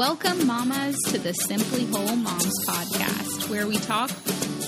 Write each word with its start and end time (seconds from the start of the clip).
Welcome, 0.00 0.46
mamas, 0.46 0.96
to 1.08 1.18
the 1.18 1.34
Simply 1.34 1.84
Whole 1.84 2.16
Moms 2.16 2.66
podcast, 2.66 3.50
where 3.50 3.66
we 3.66 3.76
talk 3.76 4.10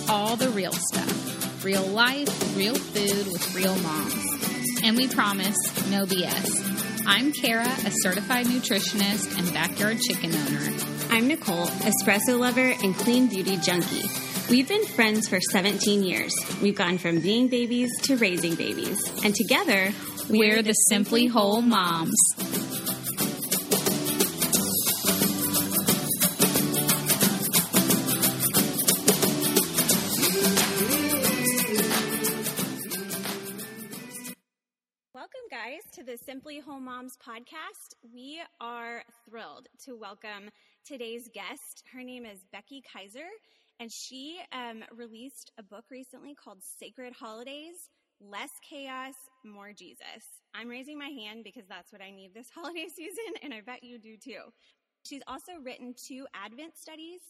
all 0.07 0.37
the 0.37 0.51
real 0.51 0.75
stuff 0.75 1.65
real 1.65 1.87
life, 1.87 2.55
real 2.55 2.75
food 2.75 3.33
with 3.33 3.55
real 3.55 3.75
moms. 3.79 4.83
And 4.83 4.95
we 4.95 5.09
promise 5.09 5.57
no 5.91 6.05
BS. 6.05 7.07
I'm 7.07 7.33
Kara, 7.33 7.67
a 7.67 7.91
certified 8.03 8.45
nutritionist 8.45 9.39
and 9.39 9.51
backyard 9.55 10.01
chicken 10.01 10.35
owner. 10.35 10.77
I'm 11.09 11.29
Nicole, 11.29 11.67
espresso 11.67 12.39
lover 12.39 12.75
and 12.83 12.95
clean 12.95 13.29
beauty 13.29 13.57
junkie. 13.57 14.05
We've 14.51 14.69
been 14.69 14.85
friends 14.85 15.29
for 15.31 15.41
17 15.41 16.03
years. 16.03 16.35
We've 16.61 16.77
gone 16.77 16.99
from 16.99 17.21
being 17.21 17.49
babies 17.49 17.91
to 18.03 18.19
raising 18.19 18.55
babies. 18.55 19.01
And 19.25 19.35
together, 19.35 19.93
We're 20.29 20.61
the 20.61 20.75
Simply 20.75 21.27
Whole 21.27 21.63
Moms. 21.63 22.21
Whole 36.73 36.81
Moms 36.81 37.19
podcast. 37.19 37.97
We 38.15 38.41
are 38.59 39.03
thrilled 39.29 39.69
to 39.85 39.95
welcome 39.95 40.49
today's 40.87 41.29
guest. 41.35 41.85
Her 41.93 42.03
name 42.03 42.25
is 42.25 42.47
Becky 42.51 42.81
Kiser, 42.81 43.29
and 43.79 43.93
she 43.93 44.41
um, 44.53 44.83
released 44.91 45.53
a 45.59 45.63
book 45.63 45.85
recently 45.91 46.35
called 46.35 46.63
Sacred 46.63 47.13
Holidays 47.13 47.91
Less 48.23 48.53
Chaos, 48.67 49.13
More 49.45 49.75
Jesus. 49.75 50.41
I'm 50.55 50.71
raising 50.71 50.99
my 50.99 51.09
hand 51.09 51.45
because 51.45 51.69
that's 51.69 51.93
what 51.93 52.01
I 52.01 52.11
need 52.11 52.33
this 52.33 52.49
holiday 52.55 52.87
season, 52.89 53.35
and 53.43 53.53
I 53.53 53.61
bet 53.61 53.85
you 53.85 53.99
do 53.99 54.17
too. 54.17 54.41
She's 55.05 55.23
also 55.27 55.53
written 55.63 55.95
two 55.95 56.27
Advent 56.33 56.79
studies 56.79 57.21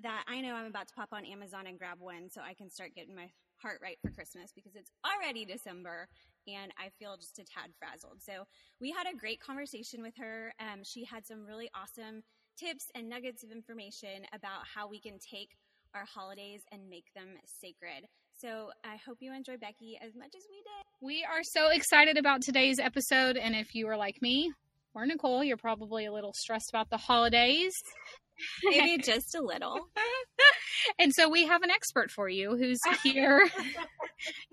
that 0.00 0.22
I 0.28 0.40
know 0.42 0.54
I'm 0.54 0.66
about 0.66 0.86
to 0.86 0.94
pop 0.94 1.08
on 1.12 1.26
Amazon 1.26 1.66
and 1.66 1.76
grab 1.76 1.98
one 1.98 2.30
so 2.30 2.40
I 2.40 2.54
can 2.54 2.70
start 2.70 2.94
getting 2.94 3.16
my 3.16 3.30
heart 3.62 3.80
right 3.82 3.98
for 4.02 4.10
Christmas 4.10 4.52
because 4.54 4.74
it's 4.74 4.90
already 5.04 5.44
December 5.44 6.08
and 6.46 6.72
I 6.76 6.90
feel 6.98 7.16
just 7.16 7.38
a 7.38 7.44
tad 7.44 7.70
frazzled. 7.78 8.20
So 8.20 8.44
we 8.80 8.90
had 8.90 9.06
a 9.06 9.16
great 9.16 9.40
conversation 9.40 10.02
with 10.02 10.14
her. 10.18 10.52
Um, 10.58 10.82
she 10.82 11.04
had 11.04 11.26
some 11.26 11.46
really 11.46 11.70
awesome 11.74 12.22
tips 12.58 12.90
and 12.94 13.08
nuggets 13.08 13.42
of 13.42 13.50
information 13.50 14.26
about 14.34 14.66
how 14.74 14.88
we 14.88 15.00
can 15.00 15.18
take 15.18 15.56
our 15.94 16.04
holidays 16.04 16.62
and 16.72 16.88
make 16.88 17.12
them 17.14 17.28
sacred. 17.44 18.08
So 18.40 18.70
I 18.84 18.96
hope 18.96 19.18
you 19.20 19.32
enjoy 19.32 19.56
Becky 19.56 19.98
as 20.02 20.14
much 20.16 20.34
as 20.36 20.46
we 20.50 20.56
did. 20.56 20.84
We 21.00 21.24
are 21.24 21.42
so 21.42 21.68
excited 21.68 22.16
about 22.16 22.42
today's 22.42 22.78
episode. 22.78 23.36
And 23.36 23.54
if 23.54 23.74
you 23.74 23.88
are 23.88 23.96
like 23.96 24.20
me 24.20 24.52
or 24.94 25.06
Nicole, 25.06 25.44
you're 25.44 25.56
probably 25.56 26.06
a 26.06 26.12
little 26.12 26.32
stressed 26.32 26.70
about 26.70 26.90
the 26.90 26.96
holidays. 26.96 27.74
Maybe 28.64 28.98
just 28.98 29.34
a 29.34 29.42
little. 29.42 29.88
and 30.98 31.12
so 31.14 31.28
we 31.28 31.46
have 31.46 31.62
an 31.62 31.70
expert 31.70 32.10
for 32.10 32.28
you 32.28 32.56
who's 32.56 32.80
here 33.02 33.48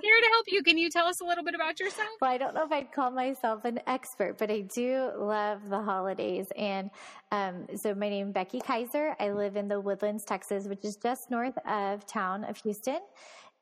here 0.01 0.19
to 0.21 0.27
help 0.31 0.45
you. 0.47 0.63
Can 0.63 0.77
you 0.77 0.89
tell 0.89 1.05
us 1.05 1.21
a 1.21 1.25
little 1.25 1.43
bit 1.43 1.55
about 1.55 1.79
yourself? 1.79 2.09
Well, 2.21 2.31
I 2.31 2.37
don't 2.37 2.53
know 2.53 2.65
if 2.65 2.71
I'd 2.71 2.91
call 2.91 3.11
myself 3.11 3.65
an 3.65 3.79
expert, 3.87 4.37
but 4.37 4.49
I 4.49 4.61
do 4.61 5.11
love 5.17 5.69
the 5.69 5.81
holidays. 5.81 6.47
And 6.57 6.89
um, 7.31 7.67
so 7.75 7.93
my 7.93 8.09
name 8.09 8.27
is 8.27 8.33
Becky 8.33 8.59
Kiser. 8.59 9.15
I 9.19 9.31
live 9.31 9.55
in 9.55 9.67
the 9.67 9.79
Woodlands, 9.79 10.23
Texas, 10.23 10.67
which 10.67 10.83
is 10.83 10.97
just 10.97 11.29
north 11.29 11.57
of 11.67 12.05
town 12.05 12.43
of 12.45 12.57
Houston. 12.57 12.99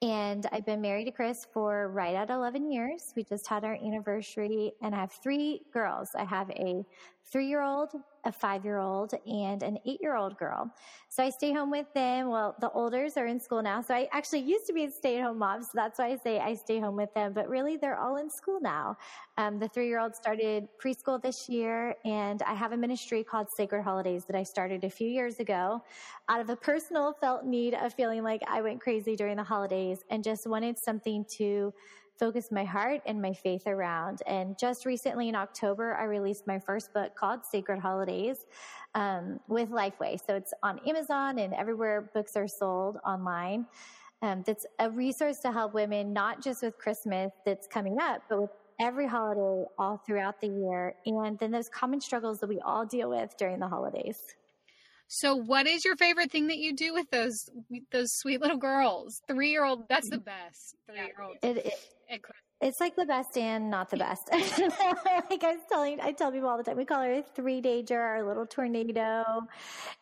And 0.01 0.45
I've 0.51 0.65
been 0.65 0.81
married 0.81 1.05
to 1.05 1.11
Chris 1.11 1.47
for 1.51 1.89
right 1.89 2.15
at 2.15 2.29
11 2.29 2.71
years. 2.71 3.13
We 3.15 3.23
just 3.23 3.47
had 3.47 3.63
our 3.63 3.73
anniversary, 3.73 4.73
and 4.83 4.93
I 4.93 4.99
have 4.99 5.11
three 5.11 5.61
girls. 5.73 6.09
I 6.15 6.23
have 6.23 6.51
a 6.51 6.85
three 7.31 7.47
year 7.47 7.61
old, 7.61 7.91
a 8.25 8.31
five 8.31 8.63
year 8.63 8.77
old, 8.77 9.13
and 9.25 9.63
an 9.63 9.77
eight 9.85 9.99
year 10.01 10.15
old 10.15 10.37
girl. 10.37 10.71
So 11.09 11.23
I 11.23 11.29
stay 11.29 11.53
home 11.53 11.69
with 11.69 11.87
them. 11.93 12.29
Well, 12.29 12.55
the 12.59 12.69
olders 12.71 13.17
are 13.17 13.27
in 13.27 13.39
school 13.39 13.61
now. 13.61 13.81
So 13.81 13.93
I 13.93 14.07
actually 14.11 14.41
used 14.41 14.65
to 14.67 14.73
be 14.73 14.85
a 14.85 14.91
stay 14.91 15.17
at 15.17 15.23
home 15.23 15.39
mom. 15.39 15.63
So 15.63 15.71
that's 15.73 15.99
why 15.99 16.07
I 16.11 16.17
say 16.17 16.39
I 16.39 16.53
stay 16.55 16.79
home 16.79 16.95
with 16.95 17.13
them. 17.13 17.33
But 17.33 17.49
really, 17.49 17.77
they're 17.77 17.97
all 17.97 18.17
in 18.17 18.29
school 18.29 18.59
now. 18.61 18.97
Um, 19.37 19.59
the 19.59 19.67
three 19.67 19.87
year 19.87 19.99
old 19.99 20.15
started 20.15 20.67
preschool 20.81 21.21
this 21.21 21.49
year, 21.49 21.95
and 22.05 22.41
I 22.43 22.53
have 22.53 22.71
a 22.71 22.77
ministry 22.77 23.23
called 23.23 23.49
Sacred 23.49 23.83
Holidays 23.83 24.25
that 24.25 24.35
I 24.35 24.43
started 24.43 24.83
a 24.83 24.89
few 24.89 25.07
years 25.07 25.39
ago 25.39 25.81
out 26.29 26.41
of 26.41 26.49
a 26.49 26.55
personal 26.55 27.13
felt 27.13 27.45
need 27.45 27.73
of 27.73 27.93
feeling 27.93 28.23
like 28.23 28.41
I 28.47 28.61
went 28.61 28.81
crazy 28.81 29.15
during 29.15 29.37
the 29.37 29.43
holidays 29.43 30.03
and 30.09 30.23
just 30.23 30.47
wanted 30.47 30.77
something 30.77 31.25
to 31.37 31.73
focus 32.19 32.51
my 32.51 32.63
heart 32.63 33.01
and 33.05 33.21
my 33.21 33.33
faith 33.33 33.67
around. 33.67 34.21
And 34.25 34.57
just 34.57 34.85
recently 34.85 35.29
in 35.29 35.35
October, 35.35 35.95
I 35.95 36.03
released 36.03 36.47
my 36.47 36.59
first 36.59 36.93
book 36.93 37.15
called 37.15 37.45
Sacred 37.45 37.79
Holidays 37.79 38.45
um, 38.95 39.39
with 39.47 39.69
Lifeway. 39.69 40.19
So 40.25 40.35
it's 40.35 40.53
on 40.63 40.79
Amazon 40.87 41.39
and 41.39 41.53
everywhere 41.53 42.09
books 42.13 42.35
are 42.35 42.47
sold 42.47 42.97
online. 43.05 43.65
Um, 44.21 44.43
that's 44.45 44.65
a 44.79 44.89
resource 44.89 45.39
to 45.39 45.51
help 45.51 45.73
women, 45.73 46.11
not 46.11 46.41
just 46.43 46.63
with 46.63 46.77
Christmas 46.77 47.31
that's 47.45 47.67
coming 47.67 47.99
up, 47.99 48.23
but 48.29 48.41
with 48.41 48.49
every 48.79 49.07
holiday 49.07 49.65
all 49.77 49.97
throughout 50.05 50.41
the 50.41 50.47
year. 50.47 50.95
And 51.05 51.37
then 51.37 51.51
those 51.51 51.69
common 51.69 52.01
struggles 52.01 52.39
that 52.39 52.47
we 52.47 52.59
all 52.61 52.85
deal 52.85 53.09
with 53.09 53.35
during 53.37 53.59
the 53.59 53.67
holidays. 53.67 54.35
So, 55.07 55.35
what 55.35 55.67
is 55.67 55.85
your 55.85 55.95
favorite 55.95 56.31
thing 56.31 56.47
that 56.47 56.57
you 56.57 56.75
do 56.75 56.93
with 56.93 57.09
those 57.11 57.49
those 57.91 58.11
sweet 58.13 58.41
little 58.41 58.57
girls? 58.57 59.21
Three 59.27 59.51
year 59.51 59.63
old, 59.63 59.87
that's 59.87 60.09
the 60.09 60.19
best. 60.19 60.75
Three 60.85 60.97
year 60.97 61.21
old. 61.21 61.37
It, 61.41 61.65
it, 61.65 62.21
it's 62.59 62.79
like 62.79 62.95
the 62.95 63.05
best 63.05 63.37
and 63.37 63.69
not 63.69 63.89
the 63.89 63.97
best. 63.97 64.29
like 64.31 65.43
I 65.43 65.53
was 65.53 65.61
telling, 65.71 66.01
I 66.01 66.11
tell 66.11 66.31
people 66.31 66.49
all 66.49 66.57
the 66.57 66.63
time, 66.63 66.75
we 66.75 66.85
call 66.85 67.03
her 67.03 67.13
a 67.19 67.23
threenager, 67.39 67.99
our 67.99 68.23
little 68.23 68.47
tornado. 68.47 69.23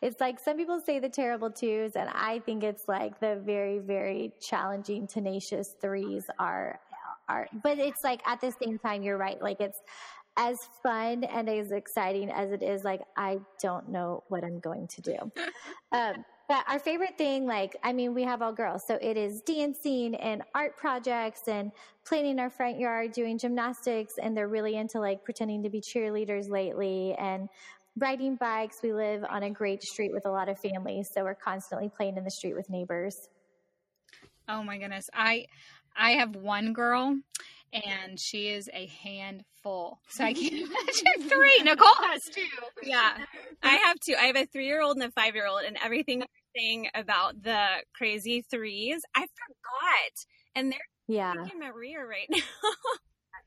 It's 0.00 0.20
like 0.20 0.40
some 0.40 0.56
people 0.56 0.80
say 0.80 0.98
the 0.98 1.10
terrible 1.10 1.50
twos, 1.50 1.92
and 1.96 2.08
I 2.14 2.38
think 2.40 2.64
it's 2.64 2.88
like 2.88 3.20
the 3.20 3.40
very, 3.44 3.78
very 3.78 4.32
challenging, 4.40 5.06
tenacious 5.06 5.74
threes 5.82 6.24
are, 6.38 6.80
are. 7.28 7.46
But 7.62 7.78
it's 7.78 8.02
like 8.02 8.26
at 8.26 8.40
the 8.40 8.52
same 8.62 8.78
time, 8.78 9.02
you're 9.02 9.18
right. 9.18 9.40
Like 9.40 9.60
it's 9.60 9.78
as 10.36 10.58
fun 10.82 11.24
and 11.24 11.48
as 11.48 11.72
exciting 11.72 12.30
as 12.30 12.52
it 12.52 12.62
is. 12.62 12.84
Like 12.84 13.02
I 13.16 13.38
don't 13.62 13.88
know 13.88 14.24
what 14.28 14.44
I'm 14.44 14.60
going 14.60 14.88
to 14.88 15.02
do. 15.02 15.16
Um, 15.92 16.24
but 16.48 16.64
our 16.68 16.78
favorite 16.78 17.18
thing, 17.18 17.46
like, 17.46 17.76
I 17.82 17.92
mean, 17.92 18.14
we 18.14 18.22
have 18.22 18.40
all 18.40 18.52
girls. 18.52 18.86
So 18.86 18.98
it 19.00 19.16
is 19.16 19.40
dancing 19.40 20.14
and 20.14 20.42
art 20.54 20.76
projects 20.76 21.42
and 21.48 21.72
planning 22.04 22.38
our 22.38 22.50
front 22.50 22.78
yard, 22.78 23.12
doing 23.12 23.38
gymnastics. 23.38 24.14
And 24.22 24.36
they're 24.36 24.48
really 24.48 24.76
into 24.76 25.00
like 25.00 25.24
pretending 25.24 25.62
to 25.64 25.70
be 25.70 25.80
cheerleaders 25.80 26.48
lately 26.48 27.14
and 27.18 27.48
riding 27.96 28.36
bikes. 28.36 28.78
We 28.82 28.92
live 28.92 29.24
on 29.28 29.42
a 29.42 29.50
great 29.50 29.82
street 29.82 30.12
with 30.12 30.26
a 30.26 30.30
lot 30.30 30.48
of 30.48 30.58
families. 30.60 31.10
So 31.12 31.24
we're 31.24 31.34
constantly 31.34 31.88
playing 31.88 32.16
in 32.16 32.24
the 32.24 32.30
street 32.30 32.54
with 32.54 32.70
neighbors. 32.70 33.28
Oh 34.48 34.62
my 34.62 34.78
goodness. 34.78 35.10
I, 35.12 35.46
I 35.96 36.12
have 36.12 36.36
one 36.36 36.72
girl 36.72 37.16
and 37.84 38.18
she 38.18 38.48
is 38.48 38.68
a 38.72 38.86
handful. 39.02 40.00
So 40.08 40.24
I 40.24 40.32
can't 40.32 40.52
imagine 40.54 41.28
three. 41.28 41.62
Nicole 41.62 41.88
has 42.02 42.22
two. 42.24 42.42
Yeah, 42.82 43.16
I 43.62 43.74
have 43.76 43.96
two. 44.00 44.14
I 44.20 44.26
have 44.26 44.36
a 44.36 44.46
three 44.46 44.66
year 44.66 44.82
old 44.82 44.96
and 44.96 45.04
a 45.04 45.10
five 45.10 45.34
year 45.34 45.46
old, 45.46 45.62
and 45.66 45.76
everything 45.82 46.22
I'm 46.22 46.28
saying 46.56 46.88
about 46.94 47.42
the 47.42 47.66
crazy 47.94 48.42
threes, 48.50 49.00
I 49.14 49.20
forgot. 49.20 50.12
And 50.54 50.72
they're 50.72 50.80
yeah 51.08 51.32
in 51.32 51.60
my 51.60 51.68
rear 51.68 52.08
right 52.08 52.26
now. 52.30 52.38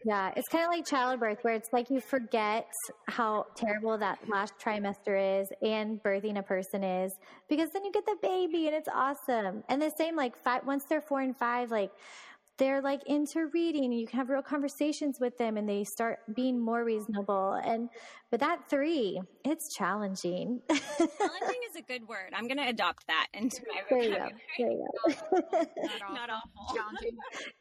Yeah, 0.06 0.32
it's 0.38 0.48
kind 0.48 0.64
of 0.64 0.72
like 0.72 0.86
childbirth, 0.86 1.40
where 1.42 1.56
it's 1.56 1.68
like 1.74 1.90
you 1.90 2.00
forget 2.00 2.68
how 3.10 3.48
terrible 3.58 3.98
that 3.98 4.20
last 4.30 4.54
trimester 4.58 5.42
is 5.42 5.50
and 5.62 6.02
birthing 6.02 6.40
a 6.40 6.44
person 6.44 6.86
is, 6.86 7.12
because 7.50 7.70
then 7.74 7.84
you 7.84 7.92
get 7.92 8.06
the 8.06 8.16
baby 8.22 8.68
and 8.68 8.76
it's 8.76 8.88
awesome. 8.88 9.62
And 9.68 9.82
the 9.82 9.92
same, 9.98 10.16
like 10.16 10.38
five, 10.38 10.66
once 10.66 10.86
they're 10.86 11.02
four 11.02 11.20
and 11.20 11.36
five, 11.36 11.70
like 11.70 11.92
they're 12.60 12.82
like 12.82 13.02
into 13.08 13.48
reading 13.48 13.86
and 13.86 13.98
you 13.98 14.06
can 14.06 14.20
have 14.20 14.30
real 14.30 14.42
conversations 14.42 15.20
with 15.20 15.38
them 15.38 15.58
and 15.58 15.68
they 15.68 15.84
start 15.86 16.20
being 16.36 16.60
more 16.60 16.84
reasonable. 16.84 17.54
And 17.54 17.90
but 18.30 18.42
that 18.42 18.70
three 18.70 19.20
it's 19.44 19.74
challenging. 19.74 20.62
Challenging 20.70 21.62
is 21.70 21.78
a 21.78 21.82
good 21.82 22.08
word. 22.08 22.34
I'm 22.34 22.48
going 22.48 22.58
to 22.58 22.68
adopt 22.68 23.08
that 23.08 23.28
into 23.34 23.62
my 23.68 23.82
vocabulary 23.90 24.34
there 24.58 24.72
you 24.72 24.86
go, 25.08 25.08
there 25.08 25.22
you 25.22 25.42
go. 25.42 25.60
not, 26.00 26.14
not 26.14 26.30
awful. 26.30 26.82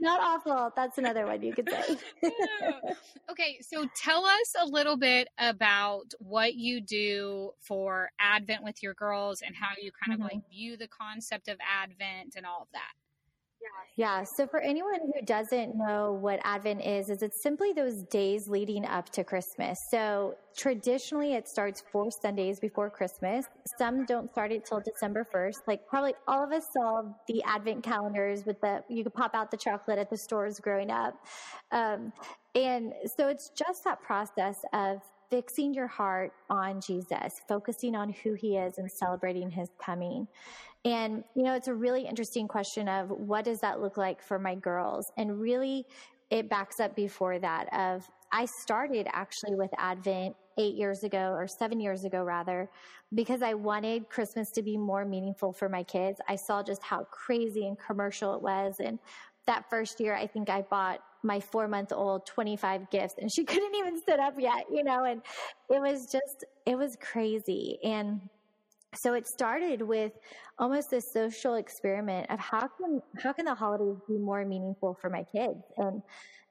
not 0.00 0.20
awful. 0.20 0.72
That's 0.74 0.98
another 0.98 1.26
one 1.26 1.42
you 1.42 1.54
could 1.54 1.70
say. 1.70 1.96
Okay 3.30 3.58
so 3.60 3.86
tell 3.94 4.24
us 4.24 4.54
a 4.60 4.66
little 4.66 4.96
bit 4.96 5.28
about 5.38 6.12
what 6.18 6.54
you 6.54 6.80
do 6.80 7.52
for 7.60 8.10
advent 8.18 8.64
with 8.64 8.82
your 8.82 8.94
girls 8.94 9.42
and 9.42 9.54
how 9.54 9.68
you 9.80 9.92
kind 10.04 10.14
of 10.14 10.26
mm-hmm. 10.26 10.36
like 10.36 10.50
view 10.50 10.76
the 10.76 10.88
concept 10.88 11.48
of 11.48 11.58
advent 11.60 12.34
and 12.36 12.44
all 12.46 12.62
of 12.62 12.68
that 12.72 12.92
yeah. 13.96 14.22
So 14.22 14.46
for 14.46 14.60
anyone 14.60 15.00
who 15.12 15.24
doesn't 15.24 15.76
know 15.76 16.16
what 16.20 16.38
Advent 16.44 16.84
is, 16.84 17.10
is 17.10 17.22
it's 17.22 17.42
simply 17.42 17.72
those 17.72 18.02
days 18.04 18.48
leading 18.48 18.84
up 18.86 19.10
to 19.10 19.24
Christmas. 19.24 19.76
So 19.90 20.36
traditionally 20.56 21.34
it 21.34 21.48
starts 21.48 21.82
four 21.90 22.08
Sundays 22.22 22.60
before 22.60 22.90
Christmas. 22.90 23.46
Some 23.76 24.04
don't 24.06 24.30
start 24.30 24.52
it 24.52 24.64
till 24.64 24.80
December 24.80 25.26
1st. 25.34 25.66
Like 25.66 25.86
probably 25.88 26.14
all 26.28 26.44
of 26.44 26.52
us 26.52 26.64
saw 26.72 27.02
the 27.26 27.42
Advent 27.44 27.82
calendars 27.82 28.44
with 28.46 28.60
the, 28.60 28.84
you 28.88 29.02
could 29.02 29.14
pop 29.14 29.34
out 29.34 29.50
the 29.50 29.56
chocolate 29.56 29.98
at 29.98 30.10
the 30.10 30.16
stores 30.16 30.60
growing 30.60 30.90
up. 30.90 31.14
Um, 31.72 32.12
and 32.54 32.92
so 33.16 33.28
it's 33.28 33.50
just 33.50 33.82
that 33.84 34.00
process 34.00 34.58
of 34.72 35.00
fixing 35.30 35.74
your 35.74 35.86
heart 35.86 36.32
on 36.48 36.80
Jesus, 36.80 37.40
focusing 37.48 37.94
on 37.94 38.14
who 38.22 38.34
he 38.34 38.56
is 38.56 38.78
and 38.78 38.90
celebrating 38.90 39.50
his 39.50 39.68
coming. 39.78 40.26
And, 40.84 41.24
you 41.34 41.42
know, 41.42 41.54
it's 41.54 41.68
a 41.68 41.74
really 41.74 42.06
interesting 42.06 42.48
question 42.48 42.88
of 42.88 43.10
what 43.10 43.44
does 43.44 43.60
that 43.60 43.80
look 43.80 43.96
like 43.96 44.22
for 44.22 44.38
my 44.38 44.54
girls? 44.54 45.10
And 45.16 45.40
really, 45.40 45.86
it 46.30 46.48
backs 46.48 46.78
up 46.80 46.94
before 46.94 47.38
that 47.38 47.72
of 47.72 48.08
I 48.30 48.44
started 48.44 49.06
actually 49.12 49.54
with 49.54 49.70
Advent 49.78 50.36
eight 50.58 50.74
years 50.74 51.04
ago 51.04 51.32
or 51.32 51.46
seven 51.46 51.80
years 51.80 52.04
ago 52.04 52.22
rather, 52.22 52.68
because 53.14 53.42
I 53.42 53.54
wanted 53.54 54.08
Christmas 54.08 54.50
to 54.52 54.62
be 54.62 54.76
more 54.76 55.04
meaningful 55.04 55.52
for 55.52 55.68
my 55.68 55.82
kids. 55.82 56.20
I 56.28 56.36
saw 56.36 56.62
just 56.62 56.82
how 56.82 57.04
crazy 57.04 57.66
and 57.66 57.78
commercial 57.78 58.34
it 58.34 58.42
was. 58.42 58.76
And 58.80 58.98
that 59.46 59.70
first 59.70 60.00
year, 60.00 60.14
I 60.14 60.26
think 60.26 60.50
I 60.50 60.62
bought 60.62 61.00
my 61.22 61.40
four 61.40 61.66
month 61.68 61.92
old 61.92 62.26
25 62.26 62.90
gifts 62.90 63.14
and 63.18 63.32
she 63.32 63.44
couldn't 63.46 63.74
even 63.74 64.00
sit 64.02 64.20
up 64.20 64.34
yet, 64.38 64.66
you 64.70 64.84
know, 64.84 65.04
and 65.04 65.22
it 65.70 65.80
was 65.80 66.10
just, 66.12 66.44
it 66.66 66.76
was 66.76 66.96
crazy. 67.00 67.78
And 67.82 68.20
so 68.94 69.14
it 69.14 69.26
started 69.26 69.82
with 69.82 70.12
almost 70.58 70.90
this 70.90 71.12
social 71.12 71.54
experiment 71.54 72.30
of 72.30 72.38
how 72.38 72.68
can, 72.68 73.02
how 73.22 73.32
can 73.32 73.44
the 73.44 73.54
holidays 73.54 74.00
be 74.08 74.16
more 74.16 74.44
meaningful 74.44 74.96
for 75.00 75.10
my 75.10 75.24
kids? 75.24 75.62
And, 75.76 76.02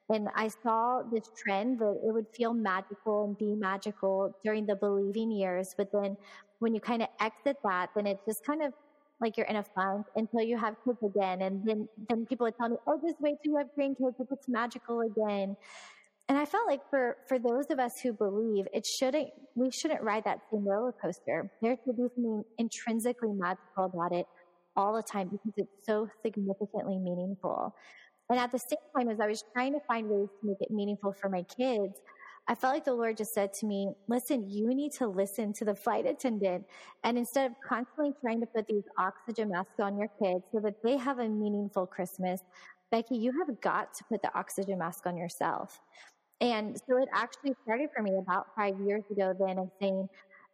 and 0.09 0.29
I 0.35 0.47
saw 0.47 1.01
this 1.11 1.29
trend 1.35 1.79
that 1.79 1.99
it 2.05 2.13
would 2.13 2.27
feel 2.35 2.53
magical 2.53 3.25
and 3.25 3.37
be 3.37 3.55
magical 3.55 4.33
during 4.43 4.65
the 4.65 4.75
believing 4.75 5.31
years. 5.31 5.73
But 5.75 5.91
then 5.91 6.15
when 6.59 6.73
you 6.73 6.79
kind 6.79 7.01
of 7.01 7.09
exit 7.19 7.57
that, 7.63 7.89
then 7.95 8.05
it 8.07 8.19
just 8.25 8.45
kind 8.45 8.61
of 8.61 8.73
like 9.19 9.35
you're 9.35 9.47
in 9.47 9.55
a 9.55 9.63
funk 9.63 10.05
until 10.15 10.41
you 10.41 10.57
have 10.57 10.75
kids 10.85 10.99
again. 11.03 11.41
And 11.41 11.65
then, 11.65 11.87
then 12.07 12.25
people 12.27 12.45
would 12.45 12.57
tell 12.57 12.69
me, 12.69 12.77
oh, 12.85 12.99
just 13.01 13.19
wait 13.19 13.37
till 13.43 13.53
you 13.53 13.57
have 13.57 13.67
grandkids 13.77 14.19
if 14.19 14.31
it's 14.31 14.47
magical 14.47 15.01
again. 15.01 15.57
And 16.29 16.37
I 16.37 16.43
felt 16.43 16.67
like 16.67 16.81
for, 16.89 17.17
for 17.27 17.39
those 17.39 17.67
of 17.69 17.79
us 17.79 17.99
who 18.01 18.11
believe, 18.11 18.65
it 18.73 18.85
shouldn't, 18.85 19.29
we 19.55 19.71
shouldn't 19.71 20.01
ride 20.01 20.25
that 20.25 20.39
same 20.51 20.67
roller 20.67 20.93
coaster. 21.01 21.49
There 21.61 21.77
should 21.85 21.95
be 21.95 22.03
something 22.15 22.43
intrinsically 22.57 23.31
magical 23.31 23.85
about 23.85 24.11
it 24.13 24.25
all 24.75 24.93
the 24.93 25.03
time 25.03 25.29
because 25.29 25.53
it's 25.55 25.85
so 25.85 26.09
significantly 26.23 26.97
meaningful. 26.99 27.73
And 28.29 28.39
at 28.39 28.51
the 28.51 28.59
same 28.59 28.77
time, 28.95 29.09
as 29.09 29.21
I 29.21 29.27
was 29.27 29.43
trying 29.53 29.71
to 29.73 29.79
find 29.87 30.09
ways 30.09 30.27
to 30.41 30.47
make 30.47 30.57
it 30.59 30.69
meaningful 30.69 31.13
for 31.13 31.29
my 31.29 31.43
kids, 31.43 32.01
I 32.49 32.55
felt 32.55 32.73
like 32.73 32.85
the 32.85 32.93
Lord 32.93 33.17
just 33.17 33.33
said 33.33 33.53
to 33.55 33.65
me, 33.65 33.89
listen, 34.07 34.49
you 34.49 34.73
need 34.73 34.93
to 34.93 35.07
listen 35.07 35.51
to 35.53 35.65
the 35.65 35.75
flight 35.75 36.05
attendant. 36.05 36.65
And 37.03 37.17
instead 37.17 37.51
of 37.51 37.57
constantly 37.67 38.13
trying 38.21 38.39
to 38.41 38.45
put 38.47 38.67
these 38.67 38.83
oxygen 38.97 39.49
masks 39.49 39.79
on 39.79 39.97
your 39.97 40.09
kids 40.21 40.43
so 40.53 40.59
that 40.61 40.75
they 40.83 40.97
have 40.97 41.19
a 41.19 41.27
meaningful 41.27 41.85
Christmas, 41.85 42.41
Becky, 42.89 43.17
you 43.17 43.33
have 43.33 43.59
got 43.59 43.93
to 43.95 44.03
put 44.05 44.21
the 44.21 44.33
oxygen 44.37 44.79
mask 44.79 45.05
on 45.05 45.17
yourself. 45.17 45.81
And 46.39 46.77
so 46.87 46.97
it 46.97 47.09
actually 47.13 47.53
started 47.63 47.89
for 47.95 48.03
me 48.03 48.17
about 48.17 48.47
five 48.55 48.79
years 48.85 49.03
ago 49.11 49.33
then 49.39 49.57
of 49.57 49.69
saying, 49.79 50.07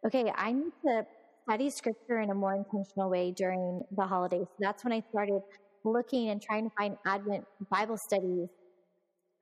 okay, 0.06 0.32
I 0.34 0.52
need 0.52 0.72
to 0.86 1.06
study 1.46 1.70
scripture 1.70 2.20
in 2.20 2.30
a 2.30 2.34
more 2.34 2.54
intentional 2.54 3.10
way 3.10 3.30
during 3.30 3.82
the 3.96 4.06
holidays. 4.06 4.46
So 4.48 4.56
that's 4.60 4.82
when 4.82 4.92
I 4.92 5.02
started 5.10 5.40
looking 5.84 6.30
and 6.30 6.40
trying 6.40 6.68
to 6.68 6.74
find 6.76 6.96
Advent 7.06 7.44
Bible 7.70 7.98
studies 7.98 8.48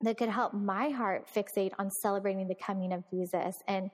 that 0.00 0.18
could 0.18 0.28
help 0.28 0.52
my 0.52 0.88
heart 0.90 1.28
fixate 1.32 1.70
on 1.78 1.90
celebrating 1.90 2.48
the 2.48 2.56
coming 2.56 2.92
of 2.92 3.04
Jesus. 3.08 3.62
And 3.68 3.90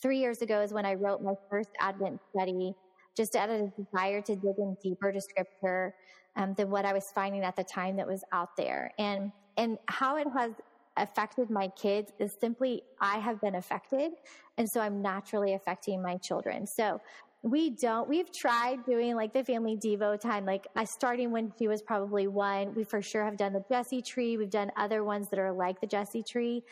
three 0.00 0.18
years 0.18 0.40
ago 0.40 0.62
is 0.62 0.72
when 0.72 0.86
I 0.86 0.94
wrote 0.94 1.22
my 1.22 1.34
first 1.50 1.68
Advent 1.80 2.20
study, 2.34 2.74
just 3.14 3.36
out 3.36 3.50
of 3.50 3.60
a 3.60 3.72
desire 3.82 4.22
to 4.22 4.34
dig 4.34 4.54
in 4.58 4.76
deeper 4.82 5.12
to 5.12 5.20
scripture 5.20 5.94
um, 6.36 6.54
than 6.54 6.70
what 6.70 6.86
I 6.86 6.94
was 6.94 7.12
finding 7.14 7.42
at 7.42 7.56
the 7.56 7.64
time 7.64 7.96
that 7.96 8.06
was 8.06 8.24
out 8.32 8.56
there. 8.56 8.92
And, 8.98 9.32
and 9.58 9.76
how 9.86 10.16
it 10.16 10.26
has 10.34 10.52
affected 11.00 11.50
my 11.50 11.68
kids 11.68 12.12
is 12.18 12.36
simply 12.40 12.82
I 13.00 13.18
have 13.18 13.40
been 13.40 13.54
affected. 13.54 14.12
And 14.58 14.68
so 14.68 14.80
I'm 14.80 15.00
naturally 15.02 15.54
affecting 15.54 16.02
my 16.02 16.16
children. 16.16 16.66
So 16.66 17.00
we 17.42 17.70
don't. 17.70 18.08
We've 18.08 18.30
tried 18.32 18.84
doing 18.84 19.16
like 19.16 19.32
the 19.32 19.42
family 19.42 19.76
Devo 19.76 20.20
time, 20.20 20.44
like 20.44 20.66
I 20.76 20.84
starting 20.84 21.30
when 21.30 21.52
she 21.58 21.68
was 21.68 21.80
probably 21.80 22.26
one. 22.26 22.74
We 22.74 22.84
for 22.84 23.00
sure 23.00 23.24
have 23.24 23.36
done 23.36 23.52
the 23.52 23.64
Jesse 23.70 24.02
tree. 24.02 24.36
We've 24.36 24.50
done 24.50 24.70
other 24.76 25.04
ones 25.04 25.28
that 25.30 25.38
are 25.38 25.52
like 25.52 25.80
the 25.80 25.86
Jesse 25.86 26.22
tree. 26.22 26.62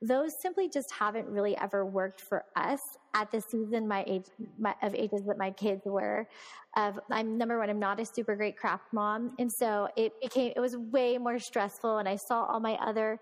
Those 0.00 0.38
simply 0.40 0.68
just 0.68 0.92
haven't 0.92 1.26
really 1.26 1.56
ever 1.56 1.84
worked 1.84 2.20
for 2.20 2.44
us 2.54 2.80
at 3.14 3.32
the 3.32 3.40
season 3.40 3.88
my 3.88 4.04
age 4.06 4.26
my, 4.58 4.74
of 4.82 4.94
ages 4.94 5.22
that 5.26 5.38
my 5.38 5.50
kids 5.50 5.82
were. 5.86 6.28
Of 6.76 7.00
I'm 7.10 7.36
number 7.36 7.58
one, 7.58 7.68
I'm 7.68 7.80
not 7.80 7.98
a 7.98 8.04
super 8.04 8.36
great 8.36 8.56
craft 8.56 8.92
mom, 8.92 9.34
and 9.38 9.50
so 9.50 9.88
it 9.96 10.12
became 10.20 10.52
it 10.54 10.60
was 10.60 10.76
way 10.76 11.18
more 11.18 11.38
stressful. 11.38 11.98
And 11.98 12.08
I 12.08 12.16
saw 12.16 12.44
all 12.44 12.60
my 12.60 12.74
other 12.74 13.18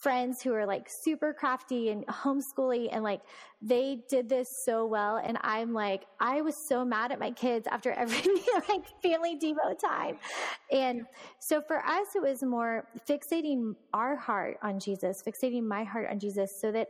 friends 0.00 0.40
who 0.42 0.52
are 0.54 0.66
like 0.66 0.88
super 0.88 1.32
crafty 1.32 1.90
and 1.90 2.06
homeschooling 2.06 2.88
and 2.90 3.04
like 3.04 3.20
they 3.60 3.98
did 4.08 4.28
this 4.28 4.48
so 4.64 4.86
well 4.86 5.20
and 5.22 5.36
i'm 5.42 5.74
like 5.74 6.06
i 6.20 6.40
was 6.40 6.54
so 6.68 6.84
mad 6.84 7.12
at 7.12 7.20
my 7.20 7.30
kids 7.30 7.66
after 7.70 7.92
every 7.92 8.32
like 8.68 8.84
family 9.02 9.38
devo 9.38 9.78
time. 9.78 10.16
And 10.72 11.02
so 11.38 11.60
for 11.60 11.84
us 11.84 12.06
it 12.14 12.22
was 12.22 12.42
more 12.42 12.86
fixating 13.08 13.74
our 13.92 14.16
heart 14.16 14.56
on 14.62 14.80
jesus 14.80 15.22
fixating 15.26 15.64
my 15.64 15.84
heart 15.84 16.08
on 16.10 16.18
jesus 16.18 16.50
so 16.60 16.72
that 16.72 16.88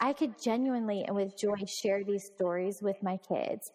i 0.00 0.12
could 0.12 0.34
genuinely 0.42 1.04
and 1.06 1.16
with 1.16 1.38
joy 1.38 1.56
share 1.82 2.04
these 2.04 2.24
stories 2.34 2.80
with 2.82 2.96
my 3.02 3.16
kids. 3.28 3.70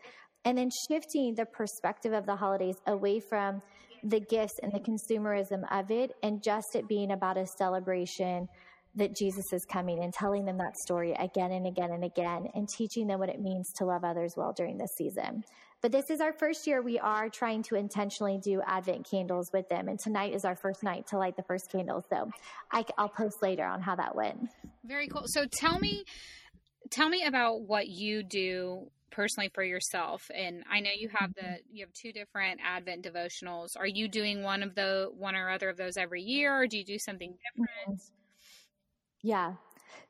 And 0.47 0.55
then 0.55 0.69
shifting 0.87 1.33
the 1.33 1.45
perspective 1.45 2.13
of 2.13 2.27
the 2.27 2.35
holidays 2.35 2.75
away 2.85 3.19
from 3.19 3.63
the 4.03 4.19
gifts 4.19 4.59
and 4.61 4.71
the 4.71 4.79
consumerism 4.79 5.63
of 5.71 5.89
it 5.89 6.11
and 6.21 6.43
just 6.43 6.75
it 6.75 6.87
being 6.87 7.11
about 7.11 7.37
a 7.37 7.47
celebration 7.47 8.47
that 8.95 9.15
Jesus 9.15 9.51
is 9.51 9.65
coming 9.65 10.03
and 10.03 10.13
telling 10.13 10.45
them 10.45 10.57
that 10.57 10.77
story 10.77 11.13
again 11.13 11.51
and 11.51 11.67
again 11.67 11.91
and 11.91 12.03
again 12.03 12.47
and 12.53 12.67
teaching 12.67 13.07
them 13.07 13.19
what 13.19 13.29
it 13.29 13.41
means 13.41 13.71
to 13.73 13.85
love 13.85 14.03
others 14.03 14.33
well 14.37 14.53
during 14.53 14.77
this 14.77 14.91
season. 14.97 15.43
But 15.81 15.91
this 15.91 16.09
is 16.09 16.21
our 16.21 16.33
first 16.33 16.65
year. 16.65 16.81
We 16.81 16.97
are 16.97 17.29
trying 17.29 17.63
to 17.63 17.75
intentionally 17.75 18.39
do 18.43 18.61
Advent 18.65 19.07
candles 19.09 19.51
with 19.53 19.69
them. 19.69 19.87
And 19.87 19.99
tonight 19.99 20.33
is 20.33 20.45
our 20.45 20.55
first 20.55 20.81
night 20.81 21.07
to 21.07 21.17
light 21.17 21.35
the 21.35 21.43
first 21.43 21.71
candle. 21.71 22.03
So 22.09 22.31
I, 22.71 22.85
will 22.97 23.09
post 23.09 23.43
later 23.43 23.65
on 23.65 23.81
how 23.81 23.95
that 23.95 24.15
went. 24.15 24.49
Very 24.83 25.07
cool. 25.07 25.23
So 25.25 25.45
tell 25.45 25.77
me, 25.77 26.05
tell 26.89 27.09
me 27.09 27.23
about 27.25 27.61
what 27.61 27.87
you 27.87 28.23
do 28.23 28.89
personally 29.11 29.49
for 29.53 29.63
yourself 29.63 30.29
and 30.35 30.61
i 30.69 30.81
know 30.81 30.89
you 30.93 31.07
have 31.07 31.33
the 31.35 31.57
you 31.71 31.85
have 31.85 31.93
two 31.93 32.11
different 32.11 32.59
advent 32.61 33.01
devotionals 33.01 33.69
are 33.77 33.87
you 33.87 34.09
doing 34.09 34.43
one 34.43 34.61
of 34.61 34.75
the 34.75 35.09
one 35.15 35.35
or 35.35 35.49
other 35.49 35.69
of 35.69 35.77
those 35.77 35.95
every 35.95 36.21
year 36.21 36.53
or 36.53 36.67
do 36.67 36.77
you 36.77 36.83
do 36.83 36.99
something 36.99 37.31
different 37.31 37.97
mm-hmm. 38.01 38.24
Yeah. 39.25 39.53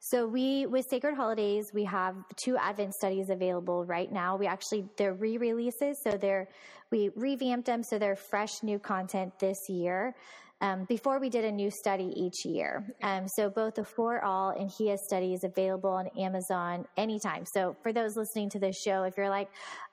So 0.01 0.27
we, 0.27 0.65
with 0.65 0.87
Sacred 0.89 1.15
Holidays, 1.15 1.71
we 1.73 1.85
have 1.85 2.15
two 2.35 2.57
Advent 2.57 2.93
studies 2.93 3.29
available 3.29 3.85
right 3.85 4.11
now. 4.11 4.35
We 4.35 4.45
actually, 4.45 4.89
they're 4.97 5.13
re-releases. 5.13 6.03
So 6.03 6.17
they're, 6.17 6.49
we 6.91 7.11
revamped 7.15 7.65
them. 7.65 7.81
So 7.81 7.97
they're 7.97 8.17
fresh 8.17 8.61
new 8.61 8.77
content 8.77 9.39
this 9.39 9.57
year. 9.69 10.15
Um, 10.59 10.85
before 10.89 11.19
we 11.19 11.29
did 11.29 11.45
a 11.45 11.51
new 11.51 11.71
study 11.71 12.13
each 12.15 12.45
year. 12.45 12.93
Um, 13.03 13.27
so 13.27 13.49
both 13.49 13.75
the 13.75 13.85
For 13.85 14.23
All 14.23 14.49
and 14.49 14.69
He 14.69 14.93
study 14.97 15.33
is 15.33 15.45
available 15.45 15.91
on 15.91 16.07
Amazon 16.17 16.85
anytime. 16.97 17.45
So 17.45 17.75
for 17.83 17.93
those 17.93 18.17
listening 18.17 18.49
to 18.51 18.59
this 18.59 18.81
show, 18.81 19.03
if 19.03 19.15
you're 19.15 19.29
like, 19.29 19.49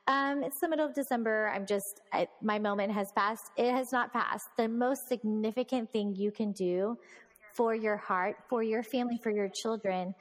um, 0.09 0.43
it's 0.43 0.59
the 0.61 0.69
middle 0.69 0.87
of 0.87 0.95
December, 0.95 1.51
I'm 1.55 1.65
just, 1.67 2.01
I, 2.13 2.27
my 2.43 2.59
moment 2.59 2.93
has 2.93 3.13
passed. 3.15 3.51
It 3.57 3.71
has 3.73 3.93
not 3.93 4.13
passed. 4.13 4.49
The 4.57 4.69
most 4.69 5.09
significant 5.09 5.93
thing 5.93 6.15
you 6.17 6.33
can 6.33 6.51
do 6.53 6.97
for 7.57 7.75
your 7.75 7.97
heart, 7.97 8.37
for 8.49 8.63
your 8.63 8.83
family, 8.83 9.19
for 9.23 9.31
your 9.31 9.49
children, 9.63 10.15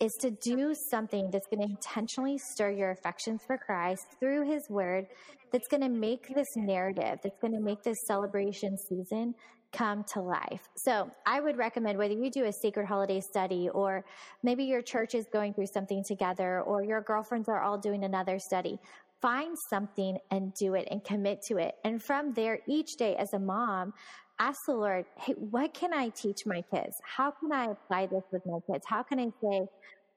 is 0.00 0.12
to 0.20 0.30
do 0.30 0.74
something 0.90 1.28
that's 1.30 1.46
going 1.48 1.66
to 1.66 1.70
intentionally 1.70 2.38
stir 2.52 2.70
your 2.70 2.90
affections 2.90 3.42
for 3.46 3.58
Christ 3.58 4.02
through 4.20 4.48
His 4.48 4.62
Word, 4.70 5.06
that's 5.52 5.68
going 5.68 5.82
to 5.82 5.88
make 5.88 6.32
this 6.34 6.46
narrative, 6.56 7.18
that's 7.22 7.38
going 7.40 7.54
to 7.54 7.60
make 7.60 7.82
this 7.82 7.96
celebration 8.06 8.76
season 8.76 9.34
come 9.72 10.04
to 10.14 10.20
life. 10.22 10.68
So 10.76 11.10
I 11.26 11.40
would 11.40 11.58
recommend 11.58 11.98
whether 11.98 12.14
you 12.14 12.30
do 12.30 12.44
a 12.44 12.52
sacred 12.52 12.86
holiday 12.86 13.20
study 13.20 13.68
or 13.68 14.04
maybe 14.42 14.64
your 14.64 14.82
church 14.82 15.14
is 15.14 15.26
going 15.32 15.54
through 15.54 15.66
something 15.72 16.02
together 16.06 16.62
or 16.62 16.82
your 16.82 17.02
girlfriends 17.02 17.48
are 17.48 17.62
all 17.62 17.78
doing 17.78 18.04
another 18.04 18.38
study. 18.38 18.78
Find 19.20 19.56
something 19.68 20.16
and 20.30 20.54
do 20.54 20.74
it 20.74 20.88
and 20.90 21.04
commit 21.04 21.40
to 21.48 21.58
it. 21.58 21.74
And 21.84 22.02
from 22.02 22.32
there, 22.34 22.60
each 22.66 22.96
day 22.96 23.16
as 23.16 23.34
a 23.34 23.38
mom, 23.38 23.92
ask 24.38 24.66
the 24.66 24.74
Lord, 24.74 25.04
hey, 25.16 25.34
what 25.34 25.74
can 25.74 25.92
I 25.92 26.10
teach 26.10 26.46
my 26.46 26.62
kids? 26.72 27.00
How 27.02 27.30
can 27.30 27.52
I 27.52 27.72
apply 27.72 28.06
this 28.06 28.24
with 28.32 28.42
my 28.46 28.58
kids? 28.70 28.84
How 28.86 29.02
can 29.02 29.18
I 29.18 29.30
say, 29.42 29.66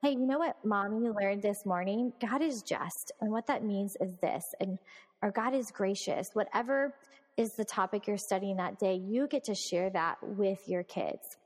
hey, 0.02 0.12
you 0.12 0.26
know 0.26 0.38
what, 0.38 0.56
mommy 0.64 1.08
learned 1.08 1.42
this 1.42 1.64
morning? 1.66 2.12
God 2.20 2.42
is 2.42 2.62
just. 2.62 3.12
And 3.20 3.30
what 3.30 3.46
that 3.46 3.64
means 3.64 3.96
is 4.00 4.14
this, 4.20 4.54
and 4.60 4.78
or 5.22 5.30
God 5.30 5.54
is 5.54 5.70
gracious. 5.70 6.30
Whatever 6.32 6.94
is 7.36 7.54
the 7.54 7.64
topic 7.64 8.06
you're 8.06 8.18
studying 8.18 8.56
that 8.56 8.78
day, 8.78 8.96
you 8.96 9.26
get 9.28 9.44
to 9.44 9.54
share 9.54 9.90
that 9.90 10.16
with 10.22 10.58
your 10.66 10.82
kids. 10.82 11.36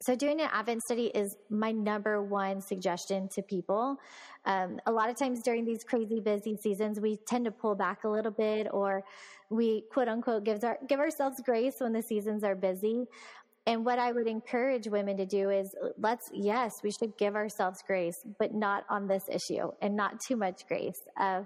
So, 0.00 0.14
doing 0.14 0.40
an 0.42 0.48
Advent 0.52 0.82
study 0.82 1.06
is 1.06 1.36
my 1.48 1.72
number 1.72 2.22
one 2.22 2.60
suggestion 2.60 3.28
to 3.34 3.42
people. 3.42 3.96
Um, 4.44 4.78
a 4.84 4.92
lot 4.92 5.08
of 5.08 5.16
times 5.16 5.42
during 5.42 5.64
these 5.64 5.84
crazy 5.84 6.20
busy 6.20 6.56
seasons, 6.56 7.00
we 7.00 7.18
tend 7.26 7.46
to 7.46 7.50
pull 7.50 7.74
back 7.74 8.04
a 8.04 8.08
little 8.08 8.30
bit, 8.30 8.68
or 8.70 9.04
we 9.48 9.84
quote 9.90 10.08
unquote 10.08 10.44
gives 10.44 10.64
our, 10.64 10.78
give 10.86 11.00
ourselves 11.00 11.40
grace 11.44 11.76
when 11.78 11.92
the 11.92 12.02
seasons 12.02 12.44
are 12.44 12.54
busy. 12.54 13.06
And 13.66 13.84
what 13.84 13.98
I 13.98 14.12
would 14.12 14.28
encourage 14.28 14.86
women 14.86 15.16
to 15.16 15.26
do 15.26 15.50
is 15.50 15.74
let's, 15.98 16.30
yes, 16.32 16.82
we 16.84 16.92
should 16.92 17.16
give 17.18 17.34
ourselves 17.34 17.82
grace, 17.84 18.24
but 18.38 18.54
not 18.54 18.84
on 18.88 19.08
this 19.08 19.24
issue 19.28 19.72
and 19.82 19.96
not 19.96 20.20
too 20.20 20.36
much 20.36 20.68
grace. 20.68 21.00
Uh, 21.18 21.42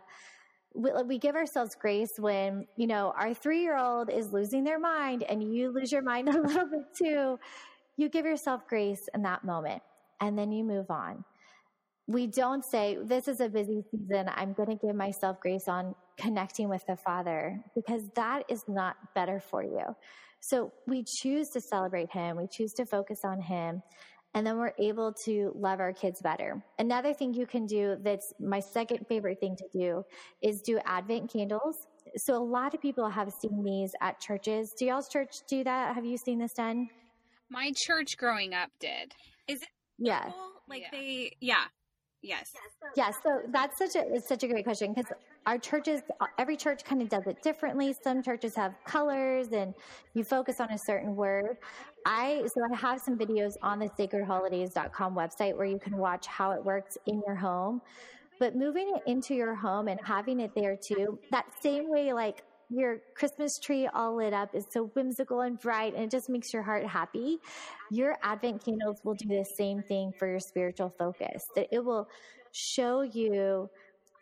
we, 0.74 0.90
we 1.06 1.18
give 1.18 1.34
ourselves 1.34 1.74
grace 1.74 2.12
when, 2.18 2.66
you 2.76 2.86
know, 2.86 3.12
our 3.16 3.32
three 3.32 3.62
year 3.62 3.78
old 3.78 4.10
is 4.10 4.32
losing 4.32 4.64
their 4.64 4.78
mind 4.78 5.22
and 5.22 5.42
you 5.42 5.72
lose 5.72 5.90
your 5.90 6.02
mind 6.02 6.28
a 6.28 6.32
little 6.42 6.66
bit 6.66 6.94
too. 6.96 7.38
You 8.00 8.08
give 8.08 8.24
yourself 8.24 8.66
grace 8.66 9.10
in 9.14 9.20
that 9.24 9.44
moment 9.44 9.82
and 10.22 10.38
then 10.38 10.52
you 10.52 10.64
move 10.64 10.90
on. 10.90 11.22
We 12.06 12.28
don't 12.28 12.64
say, 12.64 12.96
This 13.04 13.28
is 13.28 13.40
a 13.40 13.48
busy 13.50 13.84
season. 13.90 14.30
I'm 14.34 14.54
going 14.54 14.70
to 14.70 14.86
give 14.86 14.96
myself 14.96 15.38
grace 15.38 15.68
on 15.68 15.94
connecting 16.18 16.70
with 16.70 16.82
the 16.86 16.96
Father 16.96 17.62
because 17.74 18.08
that 18.16 18.44
is 18.48 18.64
not 18.66 18.96
better 19.14 19.38
for 19.38 19.62
you. 19.62 19.84
So 20.40 20.72
we 20.86 21.04
choose 21.20 21.50
to 21.50 21.60
celebrate 21.60 22.10
Him, 22.10 22.38
we 22.38 22.46
choose 22.50 22.72
to 22.78 22.86
focus 22.86 23.20
on 23.22 23.38
Him, 23.38 23.82
and 24.32 24.46
then 24.46 24.56
we're 24.56 24.72
able 24.78 25.12
to 25.26 25.52
love 25.54 25.78
our 25.78 25.92
kids 25.92 26.22
better. 26.22 26.64
Another 26.78 27.12
thing 27.12 27.34
you 27.34 27.44
can 27.44 27.66
do 27.66 27.98
that's 28.02 28.32
my 28.40 28.60
second 28.60 29.04
favorite 29.10 29.40
thing 29.40 29.56
to 29.56 29.78
do 29.78 30.04
is 30.42 30.62
do 30.62 30.80
Advent 30.86 31.30
candles. 31.30 31.76
So 32.16 32.34
a 32.34 32.42
lot 32.42 32.72
of 32.72 32.80
people 32.80 33.10
have 33.10 33.30
seen 33.30 33.62
these 33.62 33.92
at 34.00 34.18
churches. 34.20 34.72
Do 34.78 34.86
y'all's 34.86 35.10
church 35.10 35.42
do 35.46 35.62
that? 35.64 35.94
Have 35.94 36.06
you 36.06 36.16
seen 36.16 36.38
this 36.38 36.54
done? 36.54 36.88
My 37.50 37.72
church 37.76 38.16
growing 38.16 38.54
up 38.54 38.70
did. 38.78 39.12
Is 39.48 39.62
it 39.62 39.68
Yeah. 39.98 40.30
cool? 40.30 40.52
Like 40.68 40.82
Yeah. 40.82 40.88
they, 40.92 41.36
yeah, 41.40 41.64
yes. 42.22 42.52
Yeah, 42.96 43.10
so 43.10 43.42
that's 43.48 43.76
such 43.76 43.96
a 43.96 44.14
it's 44.14 44.28
such 44.28 44.44
a 44.44 44.48
great 44.48 44.64
question 44.64 44.92
because 44.94 45.10
our 45.46 45.58
churches, 45.58 46.02
every 46.38 46.56
church 46.56 46.84
kind 46.84 47.02
of 47.02 47.08
does 47.08 47.26
it 47.26 47.42
differently. 47.42 47.92
Some 48.04 48.22
churches 48.22 48.54
have 48.54 48.74
colors, 48.84 49.48
and 49.52 49.74
you 50.14 50.22
focus 50.22 50.60
on 50.60 50.70
a 50.70 50.78
certain 50.78 51.16
word. 51.16 51.56
I 52.06 52.46
so 52.46 52.60
I 52.72 52.76
have 52.76 53.00
some 53.00 53.18
videos 53.18 53.54
on 53.62 53.78
the 53.78 53.88
sacredholidays.com 53.88 55.14
website 55.14 55.56
where 55.56 55.66
you 55.66 55.78
can 55.78 55.96
watch 55.96 56.26
how 56.26 56.52
it 56.52 56.64
works 56.64 56.96
in 57.06 57.22
your 57.26 57.36
home. 57.36 57.80
But 58.38 58.54
moving 58.54 58.94
it 58.96 59.02
into 59.10 59.34
your 59.34 59.54
home 59.54 59.88
and 59.88 60.00
having 60.04 60.40
it 60.40 60.54
there 60.54 60.76
too, 60.76 61.18
that 61.30 61.46
same 61.60 61.90
way 61.90 62.12
like 62.12 62.42
your 62.70 62.98
Christmas 63.14 63.58
tree 63.58 63.88
all 63.92 64.16
lit 64.16 64.32
up 64.32 64.54
is 64.54 64.64
so 64.70 64.84
whimsical 64.94 65.40
and 65.40 65.58
bright 65.58 65.94
and 65.94 66.04
it 66.04 66.10
just 66.10 66.28
makes 66.28 66.52
your 66.52 66.62
heart 66.62 66.86
happy. 66.86 67.38
Your 67.90 68.16
Advent 68.22 68.64
candles 68.64 69.00
will 69.04 69.14
do 69.14 69.28
the 69.28 69.44
same 69.44 69.82
thing 69.82 70.12
for 70.18 70.28
your 70.28 70.40
spiritual 70.40 70.94
focus. 70.96 71.46
That 71.56 71.68
it 71.72 71.84
will 71.84 72.08
show 72.52 73.02
you 73.02 73.68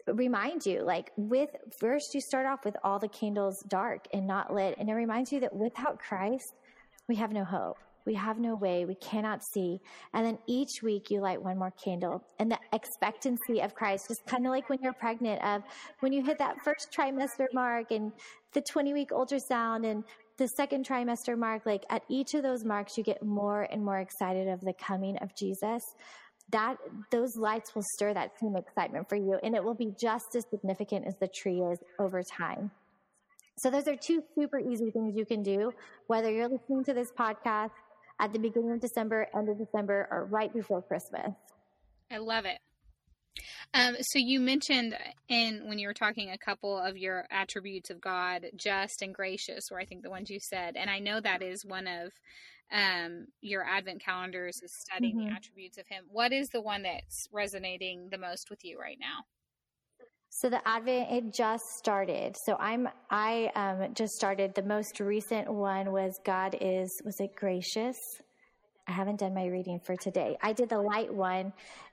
remind 0.06 0.64
you 0.64 0.82
like 0.82 1.12
with 1.16 1.50
first 1.78 2.14
you 2.14 2.20
start 2.20 2.46
off 2.46 2.64
with 2.64 2.74
all 2.82 2.98
the 2.98 3.08
candles 3.08 3.60
dark 3.68 4.06
and 4.14 4.26
not 4.26 4.52
lit 4.52 4.74
and 4.78 4.88
it 4.88 4.94
reminds 4.94 5.30
you 5.30 5.40
that 5.40 5.54
without 5.54 5.98
Christ 5.98 6.54
we 7.08 7.16
have 7.16 7.30
no 7.30 7.44
hope. 7.44 7.76
We 8.08 8.14
have 8.14 8.38
no 8.38 8.54
way. 8.54 8.86
We 8.86 8.94
cannot 8.94 9.42
see. 9.44 9.82
And 10.14 10.24
then 10.24 10.38
each 10.46 10.82
week 10.82 11.10
you 11.10 11.20
light 11.20 11.42
one 11.42 11.58
more 11.58 11.74
candle. 11.84 12.24
And 12.38 12.50
the 12.50 12.58
expectancy 12.72 13.60
of 13.60 13.74
Christ, 13.74 14.08
just 14.08 14.24
kind 14.24 14.46
of 14.46 14.50
like 14.50 14.70
when 14.70 14.78
you're 14.82 14.94
pregnant, 14.94 15.44
of 15.44 15.62
when 16.00 16.14
you 16.14 16.24
hit 16.24 16.38
that 16.38 16.56
first 16.64 16.88
trimester 16.90 17.48
mark 17.52 17.90
and 17.90 18.10
the 18.54 18.62
20 18.62 18.94
week 18.94 19.10
ultrasound 19.10 19.84
and 19.84 20.04
the 20.38 20.48
second 20.56 20.88
trimester 20.88 21.36
mark, 21.36 21.66
like 21.66 21.84
at 21.90 22.02
each 22.08 22.32
of 22.32 22.42
those 22.42 22.64
marks, 22.64 22.96
you 22.96 23.04
get 23.04 23.22
more 23.22 23.68
and 23.70 23.84
more 23.84 23.98
excited 23.98 24.48
of 24.48 24.62
the 24.62 24.72
coming 24.72 25.18
of 25.18 25.36
Jesus. 25.36 25.82
That 26.48 26.78
those 27.10 27.36
lights 27.36 27.74
will 27.74 27.84
stir 27.92 28.14
that 28.14 28.32
same 28.40 28.56
excitement 28.56 29.10
for 29.10 29.16
you, 29.16 29.38
and 29.42 29.54
it 29.54 29.62
will 29.62 29.74
be 29.74 29.92
just 30.00 30.34
as 30.34 30.46
significant 30.48 31.06
as 31.06 31.14
the 31.20 31.28
tree 31.28 31.60
is 31.60 31.78
over 31.98 32.22
time. 32.22 32.70
So 33.58 33.70
those 33.70 33.88
are 33.88 33.96
two 33.96 34.22
super 34.34 34.60
easy 34.60 34.90
things 34.92 35.16
you 35.16 35.26
can 35.26 35.42
do, 35.42 35.72
whether 36.06 36.30
you're 36.30 36.48
listening 36.48 36.84
to 36.84 36.94
this 36.94 37.08
podcast 37.18 37.70
at 38.20 38.32
the 38.32 38.38
beginning 38.38 38.72
of 38.72 38.80
December, 38.80 39.28
end 39.34 39.48
of 39.48 39.58
December, 39.58 40.08
or 40.10 40.24
right 40.26 40.52
before 40.52 40.82
Christmas. 40.82 41.32
I 42.10 42.18
love 42.18 42.44
it. 42.44 42.58
Um, 43.74 43.96
so 44.00 44.18
you 44.18 44.40
mentioned 44.40 44.96
in 45.28 45.68
when 45.68 45.78
you 45.78 45.86
were 45.86 45.94
talking 45.94 46.30
a 46.30 46.38
couple 46.38 46.76
of 46.78 46.96
your 46.96 47.26
attributes 47.30 47.90
of 47.90 48.00
God, 48.00 48.46
just 48.56 49.02
and 49.02 49.14
gracious, 49.14 49.64
were 49.70 49.78
I 49.78 49.84
think 49.84 50.02
the 50.02 50.10
ones 50.10 50.30
you 50.30 50.40
said, 50.40 50.76
and 50.76 50.90
I 50.90 50.98
know 50.98 51.20
that 51.20 51.42
is 51.42 51.64
one 51.64 51.86
of 51.86 52.12
um, 52.72 53.26
your 53.40 53.64
Advent 53.64 54.02
calendars 54.02 54.60
is 54.62 54.72
studying 54.80 55.16
Mhm. 55.16 55.28
the 55.28 55.34
attributes 55.34 55.78
of 55.78 55.86
Him. 55.86 56.04
What 56.10 56.32
is 56.32 56.48
the 56.48 56.60
one 56.60 56.82
that's 56.82 57.28
resonating 57.32 58.08
the 58.10 58.18
most 58.18 58.50
with 58.50 58.64
you 58.64 58.78
right 58.78 58.98
now? 58.98 59.24
So 60.30 60.50
the 60.50 60.66
Advent 60.68 61.10
it 61.10 61.34
just 61.34 61.64
started. 61.78 62.36
So 62.44 62.56
I'm 62.60 62.88
I 63.10 63.50
um, 63.54 63.94
just 63.94 64.12
started. 64.12 64.54
The 64.54 64.62
most 64.62 65.00
recent 65.00 65.52
one 65.52 65.90
was 65.90 66.18
God 66.24 66.56
is 66.60 66.90
was 67.04 67.18
it 67.20 67.34
gracious? 67.34 67.96
I 68.86 68.92
haven't 68.92 69.20
done 69.20 69.34
my 69.34 69.46
reading 69.46 69.80
for 69.84 69.96
today. 69.96 70.36
I 70.42 70.52
did 70.52 70.68
the 70.68 70.80
light 70.80 71.12
one, 71.12 71.52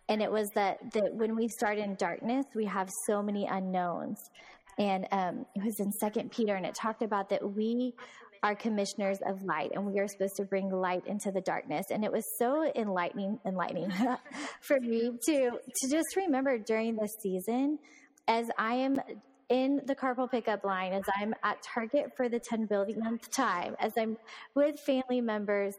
and 0.09 0.21
it 0.21 0.31
was 0.31 0.49
that 0.55 0.79
that 0.93 1.13
when 1.13 1.35
we 1.35 1.47
start 1.47 1.77
in 1.77 1.95
darkness, 1.95 2.45
we 2.55 2.65
have 2.65 2.89
so 3.07 3.21
many 3.21 3.47
unknowns. 3.49 4.19
And 4.77 5.07
um, 5.11 5.45
it 5.55 5.63
was 5.63 5.79
in 5.79 5.91
Second 5.93 6.31
Peter, 6.31 6.55
and 6.55 6.65
it 6.65 6.75
talked 6.75 7.01
about 7.01 7.29
that 7.29 7.55
we 7.55 7.93
are 8.43 8.53
commissioners 8.53 9.17
of 9.25 9.41
light, 9.43 9.71
and 9.73 9.85
we 9.85 9.99
are 9.99 10.07
supposed 10.07 10.35
to 10.35 10.43
bring 10.43 10.69
light 10.69 11.07
into 11.07 11.31
the 11.31 11.41
darkness. 11.41 11.85
And 11.89 12.03
it 12.03 12.11
was 12.11 12.25
so 12.37 12.69
enlightening, 12.75 13.39
enlightening 13.45 13.89
for 14.61 14.77
me 14.81 15.11
to 15.27 15.51
to 15.51 15.89
just 15.89 16.15
remember 16.17 16.57
during 16.57 16.97
this 16.97 17.15
season, 17.23 17.79
as 18.27 18.49
I 18.57 18.75
am 18.75 18.99
in 19.49 19.81
the 19.85 19.95
carpool 19.95 20.29
pickup 20.29 20.63
line, 20.63 20.93
as 20.93 21.03
I'm 21.19 21.33
at 21.43 21.61
Target 21.61 22.11
for 22.17 22.29
the 22.29 22.39
10 22.39 22.65
billionth 22.65 23.29
time, 23.29 23.75
as 23.79 23.93
I'm 23.97 24.17
with 24.55 24.79
family 24.79 25.21
members, 25.21 25.75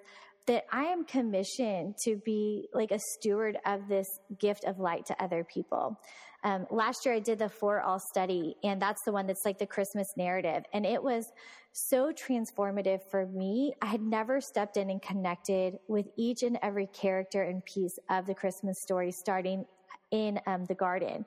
that 0.47 0.65
I 0.71 0.85
am 0.85 1.05
commissioned 1.05 1.97
to 2.05 2.17
be 2.25 2.69
like 2.73 2.93
a 2.93 2.99
steward 2.99 3.59
of 3.67 3.89
this 3.89 4.07
gift 4.39 4.65
of 4.65 4.79
light 4.79 5.07
to 5.07 5.23
other 5.23 5.43
people. 5.43 5.99
Um, 6.45 6.67
last 6.71 7.05
year, 7.05 7.15
I 7.15 7.19
did 7.19 7.41
the 7.41 7.49
For 7.49 7.81
All 7.81 7.99
study, 7.99 8.55
and 8.63 8.81
that's 8.81 9.03
the 9.05 9.11
one 9.11 9.27
that's 9.27 9.45
like 9.45 9.59
the 9.59 9.67
Christmas 9.67 10.07
narrative. 10.17 10.63
And 10.73 10.87
it 10.87 11.03
was 11.03 11.33
so 11.73 12.13
transformative 12.13 13.01
for 13.11 13.27
me. 13.27 13.75
I 13.83 13.87
had 13.87 14.01
never 14.01 14.41
stepped 14.41 14.77
in 14.77 14.89
and 14.89 15.03
connected 15.03 15.79
with 15.89 16.07
each 16.17 16.45
and 16.45 16.57
every 16.63 16.87
character 16.87 17.43
and 17.43 17.65
piece 17.65 17.99
of 18.09 18.27
the 18.27 18.35
Christmas 18.35 18.81
story, 18.81 19.11
starting 19.11 19.65
in 20.11 20.41
um, 20.47 20.65
the 20.67 20.75
garden. 20.75 21.25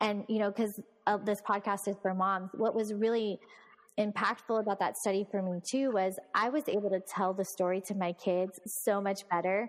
And, 0.00 0.24
you 0.28 0.38
know, 0.38 0.50
because 0.50 0.80
uh, 1.06 1.18
this 1.18 1.40
podcast 1.42 1.88
is 1.88 1.96
for 2.00 2.14
moms, 2.14 2.50
what 2.54 2.74
was 2.74 2.94
really 2.94 3.38
impactful 3.98 4.60
about 4.60 4.78
that 4.78 4.96
study 4.96 5.26
for 5.30 5.42
me 5.42 5.60
too 5.62 5.90
was 5.90 6.18
I 6.34 6.48
was 6.48 6.68
able 6.68 6.88
to 6.90 7.00
tell 7.00 7.34
the 7.34 7.44
story 7.44 7.80
to 7.82 7.94
my 7.94 8.12
kids 8.12 8.58
so 8.66 9.00
much 9.00 9.28
better. 9.28 9.68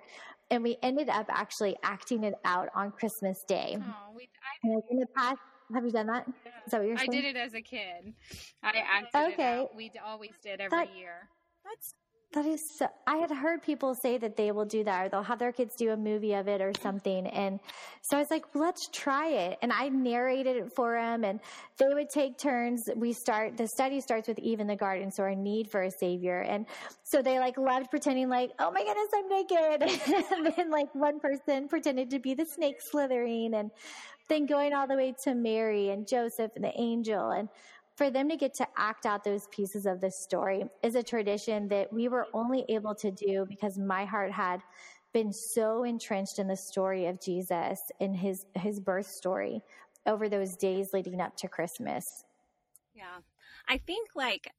And 0.49 0.63
we 0.63 0.77
ended 0.83 1.09
up 1.09 1.27
actually 1.29 1.75
acting 1.83 2.23
it 2.23 2.35
out 2.45 2.69
on 2.75 2.91
Christmas 2.91 3.43
Day. 3.47 3.77
Oh, 3.79 4.13
we, 4.15 4.29
And 4.63 4.75
like 4.75 4.83
in 4.89 4.99
the 4.99 5.07
past, 5.15 5.37
have 5.73 5.85
you 5.85 5.91
done 5.91 6.07
that? 6.07 6.27
Is 6.65 6.71
that 6.71 6.79
what 6.81 6.87
you're 6.87 6.97
I, 6.97 7.03
I 7.03 7.07
did 7.07 7.23
it 7.23 7.35
as 7.37 7.53
a 7.53 7.61
kid. 7.61 8.13
I 8.61 8.83
acted 8.89 9.33
Okay. 9.33 9.53
it 9.53 9.59
out. 9.61 9.75
We 9.75 9.91
always 10.05 10.31
did 10.43 10.59
every 10.61 10.77
That- 10.77 10.95
year. 10.95 11.29
That's 11.63 11.93
That 12.33 12.45
is 12.45 12.61
so, 12.77 12.87
I 13.05 13.17
had 13.17 13.29
heard 13.29 13.61
people 13.61 13.93
say 13.93 14.17
that 14.17 14.37
they 14.37 14.51
will 14.51 14.63
do 14.63 14.85
that 14.85 15.05
or 15.05 15.09
they'll 15.09 15.23
have 15.23 15.39
their 15.39 15.51
kids 15.51 15.75
do 15.75 15.91
a 15.91 15.97
movie 15.97 16.33
of 16.33 16.47
it 16.47 16.61
or 16.61 16.71
something. 16.81 17.27
And 17.27 17.59
so 18.03 18.15
I 18.15 18.21
was 18.21 18.31
like, 18.31 18.45
let's 18.53 18.87
try 18.93 19.27
it. 19.27 19.57
And 19.61 19.73
I 19.73 19.89
narrated 19.89 20.55
it 20.55 20.71
for 20.73 20.95
them 20.95 21.25
and 21.25 21.41
they 21.77 21.93
would 21.93 22.09
take 22.09 22.37
turns. 22.37 22.83
We 22.95 23.11
start, 23.11 23.57
the 23.57 23.67
study 23.67 23.99
starts 23.99 24.29
with 24.29 24.39
Eve 24.39 24.61
in 24.61 24.67
the 24.67 24.77
garden. 24.77 25.11
So 25.11 25.23
our 25.23 25.35
need 25.35 25.69
for 25.69 25.83
a 25.83 25.91
savior. 25.91 26.39
And 26.39 26.67
so 27.03 27.21
they 27.21 27.37
like 27.37 27.57
loved 27.57 27.89
pretending 27.89 28.29
like, 28.29 28.51
oh 28.59 28.71
my 28.71 28.81
goodness, 28.81 29.09
I'm 29.13 29.27
naked. 29.27 30.31
and 30.31 30.53
then 30.55 30.71
like 30.71 30.95
one 30.95 31.19
person 31.19 31.67
pretended 31.67 32.11
to 32.11 32.19
be 32.19 32.33
the 32.33 32.45
snake 32.45 32.77
slithering 32.79 33.55
and 33.55 33.71
then 34.29 34.45
going 34.45 34.73
all 34.73 34.87
the 34.87 34.95
way 34.95 35.13
to 35.25 35.35
Mary 35.35 35.89
and 35.89 36.07
Joseph 36.07 36.51
and 36.55 36.63
the 36.63 36.71
angel. 36.79 37.31
And 37.31 37.49
for 38.01 38.09
them 38.09 38.27
to 38.29 38.35
get 38.35 38.55
to 38.55 38.65
act 38.77 39.05
out 39.05 39.23
those 39.23 39.45
pieces 39.51 39.85
of 39.85 40.01
the 40.01 40.09
story 40.09 40.63
is 40.81 40.95
a 40.95 41.03
tradition 41.03 41.67
that 41.67 41.93
we 41.93 42.07
were 42.07 42.25
only 42.33 42.65
able 42.67 42.95
to 42.95 43.11
do 43.11 43.45
because 43.47 43.77
my 43.77 44.05
heart 44.05 44.31
had 44.31 44.59
been 45.13 45.31
so 45.31 45.83
entrenched 45.83 46.39
in 46.39 46.47
the 46.47 46.55
story 46.55 47.05
of 47.05 47.21
Jesus 47.21 47.79
and 47.99 48.15
his 48.15 48.47
his 48.55 48.79
birth 48.79 49.05
story 49.05 49.61
over 50.07 50.29
those 50.29 50.55
days 50.55 50.93
leading 50.93 51.21
up 51.21 51.37
to 51.37 51.47
Christmas. 51.47 52.23
Yeah. 52.95 53.19
I 53.69 53.77
think 53.77 54.09
like, 54.15 54.51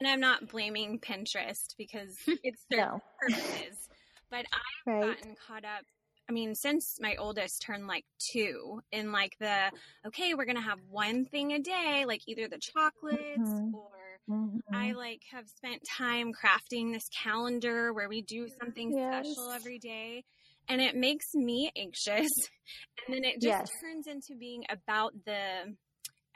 and 0.00 0.08
I'm 0.08 0.18
not 0.18 0.48
blaming 0.48 0.98
Pinterest 0.98 1.76
because 1.78 2.16
it's 2.42 2.64
their 2.68 2.80
No. 2.80 3.00
purposes, 3.20 3.88
but 4.32 4.46
I've 4.52 4.84
Right. 4.84 5.16
gotten 5.16 5.36
caught 5.46 5.64
up. 5.64 5.84
I 6.28 6.32
mean, 6.32 6.54
since 6.54 6.98
my 7.00 7.16
oldest 7.16 7.62
turned 7.62 7.86
like 7.86 8.04
two, 8.18 8.82
in 8.92 9.12
like 9.12 9.36
the 9.40 9.72
okay, 10.06 10.34
we're 10.34 10.44
gonna 10.44 10.60
have 10.60 10.80
one 10.82 11.24
thing 11.24 11.52
a 11.52 11.58
day, 11.58 12.04
like 12.06 12.20
either 12.26 12.48
the 12.48 12.58
chocolates 12.60 13.62
Mhm. 13.62 13.72
or 13.72 14.18
Mhm. 14.28 14.62
I 14.72 14.92
like 14.92 15.22
have 15.30 15.48
spent 15.48 15.82
time 15.90 16.32
crafting 16.34 16.92
this 16.92 17.08
calendar 17.08 17.94
where 17.94 18.08
we 18.10 18.20
do 18.20 18.48
something 18.60 18.92
Yes. 18.92 19.46
special 19.46 19.50
every 19.50 19.78
day. 19.78 20.24
And 20.68 20.82
it 20.82 20.94
makes 20.94 21.34
me 21.34 21.72
anxious. 21.76 22.30
And 23.06 23.14
then 23.14 23.24
it 23.24 23.40
just 23.40 23.62
Yes. 23.62 23.70
turns 23.80 24.06
into 24.06 24.36
being 24.38 24.64
about 24.68 25.14
the 25.24 25.76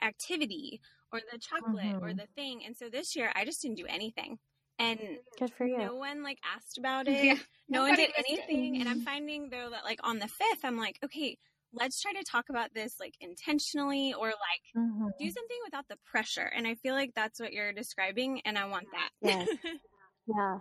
activity 0.01 0.81
or 1.11 1.21
the 1.31 1.39
chocolate 1.39 1.95
or 2.01 2.13
Mhm. 2.13 2.19
the 2.19 2.27
thing. 2.35 2.65
And 2.65 2.77
so 2.77 2.89
this 2.89 3.15
year 3.15 3.31
I 3.35 3.45
just 3.45 3.61
didn't 3.61 3.77
do 3.77 3.87
anything. 3.87 4.39
And 4.79 4.99
good 5.39 5.53
for 5.53 5.65
you. 5.65 5.77
No 5.77 5.95
one 5.95 6.23
like 6.23 6.39
asked 6.55 6.77
about 6.77 7.07
it. 7.09 7.23
Yeah, 7.23 7.37
no 7.69 7.81
one 7.83 7.95
did 7.95 8.11
anything. 8.17 8.79
And 8.79 8.89
I'm 8.89 9.01
finding 9.01 9.49
though 9.49 9.69
that 9.71 9.83
like 9.83 9.99
on 10.03 10.19
the 10.19 10.27
fifth, 10.27 10.63
I'm 10.63 10.77
like, 10.77 10.99
okay, 11.03 11.37
let's 11.73 12.01
try 12.01 12.13
to 12.13 12.23
talk 12.23 12.45
about 12.49 12.73
this 12.73 12.95
like 12.99 13.15
intentionally 13.19 14.13
or 14.13 14.27
like 14.27 14.63
mm-hmm. 14.77 15.07
do 15.19 15.25
something 15.25 15.57
without 15.65 15.87
the 15.89 15.97
pressure. 16.05 16.49
And 16.55 16.67
I 16.67 16.75
feel 16.75 16.93
like 16.93 17.11
that's 17.15 17.39
what 17.39 17.53
you're 17.53 17.73
describing, 17.73 18.41
and 18.45 18.57
I 18.57 18.65
want 18.65 18.87
that. 18.91 19.09
Yes. 19.21 19.49
yeah. 20.27 20.59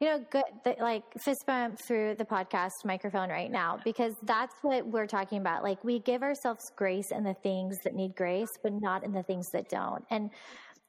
You 0.00 0.08
know, 0.08 0.24
good, 0.30 0.44
the, 0.64 0.76
like 0.80 1.02
fist 1.18 1.44
bump 1.46 1.78
through 1.78 2.14
the 2.14 2.24
podcast 2.24 2.86
microphone 2.86 3.28
right 3.28 3.50
now 3.50 3.78
because 3.84 4.14
that's 4.22 4.54
what 4.62 4.86
we're 4.86 5.06
talking 5.06 5.38
about. 5.38 5.62
Like, 5.62 5.84
we 5.84 5.98
give 5.98 6.22
ourselves 6.22 6.72
grace 6.74 7.10
in 7.10 7.22
the 7.22 7.34
things 7.34 7.76
that 7.84 7.94
need 7.94 8.16
grace, 8.16 8.48
but 8.62 8.72
not 8.72 9.04
in 9.04 9.12
the 9.12 9.22
things 9.22 9.50
that 9.52 9.68
don't. 9.68 10.02
And 10.10 10.30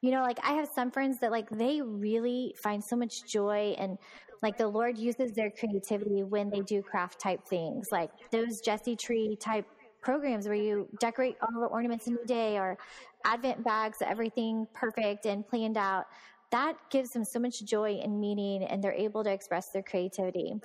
you 0.01 0.11
know, 0.11 0.21
like 0.21 0.39
I 0.43 0.53
have 0.53 0.67
some 0.73 0.91
friends 0.91 1.19
that 1.19 1.31
like 1.31 1.49
they 1.49 1.81
really 1.81 2.55
find 2.61 2.83
so 2.83 2.95
much 2.95 3.25
joy 3.25 3.75
and 3.77 3.97
like 4.41 4.57
the 4.57 4.67
Lord 4.67 4.97
uses 4.97 5.31
their 5.33 5.51
creativity 5.51 6.23
when 6.23 6.49
they 6.49 6.61
do 6.61 6.81
craft 6.81 7.19
type 7.19 7.45
things, 7.45 7.89
like 7.91 8.09
those 8.31 8.59
Jesse 8.61 8.95
Tree 8.95 9.37
type 9.39 9.65
programs 10.01 10.47
where 10.47 10.55
you 10.55 10.87
decorate 10.99 11.35
all 11.41 11.61
the 11.61 11.67
ornaments 11.67 12.07
in 12.07 12.17
a 12.21 12.25
day 12.25 12.57
or 12.57 12.77
advent 13.23 13.63
bags, 13.63 13.99
everything 14.01 14.65
perfect 14.73 15.27
and 15.27 15.47
planned 15.47 15.77
out. 15.77 16.05
That 16.49 16.75
gives 16.89 17.11
them 17.11 17.23
so 17.23 17.39
much 17.39 17.63
joy 17.63 17.99
and 18.03 18.19
meaning, 18.19 18.63
and 18.63 18.83
they're 18.83 18.91
able 18.91 19.23
to 19.23 19.31
express 19.31 19.69
their 19.69 19.83
creativity 19.83 20.55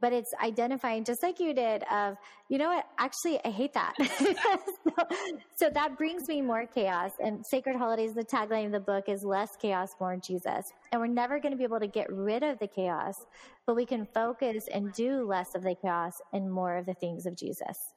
but 0.00 0.12
it's 0.12 0.32
identifying 0.42 1.04
just 1.04 1.22
like 1.22 1.40
you 1.40 1.54
did 1.54 1.82
of 1.90 2.16
you 2.48 2.58
know 2.58 2.68
what? 2.68 2.86
Actually 2.98 3.40
i 3.44 3.50
hate 3.50 3.72
that. 3.74 3.94
So, 4.96 5.06
so, 5.56 5.70
that 5.70 5.98
brings 5.98 6.26
me 6.28 6.40
more 6.40 6.64
chaos 6.66 7.12
and 7.22 7.44
sacred 7.44 7.76
holidays 7.76 8.14
the 8.14 8.24
tagline 8.24 8.66
of 8.66 8.72
the 8.72 8.80
book 8.80 9.08
is 9.08 9.24
less 9.24 9.56
chaos 9.56 9.94
more 10.00 10.16
jesus. 10.16 10.72
And 10.92 11.00
we're 11.00 11.06
never 11.06 11.38
going 11.38 11.52
to 11.52 11.58
be 11.58 11.64
able 11.64 11.80
to 11.80 11.86
get 11.86 12.10
rid 12.10 12.42
of 12.42 12.58
the 12.58 12.66
chaos 12.66 13.26
but 13.66 13.74
we 13.74 13.84
can 13.84 14.06
focus 14.14 14.68
and 14.72 14.92
do 14.92 15.26
less 15.26 15.54
of 15.54 15.62
the 15.62 15.74
chaos 15.74 16.22
and 16.32 16.50
more 16.50 16.76
of 16.76 16.86
the 16.86 16.94
things 16.94 17.26
of 17.26 17.36
jesus 17.36 17.92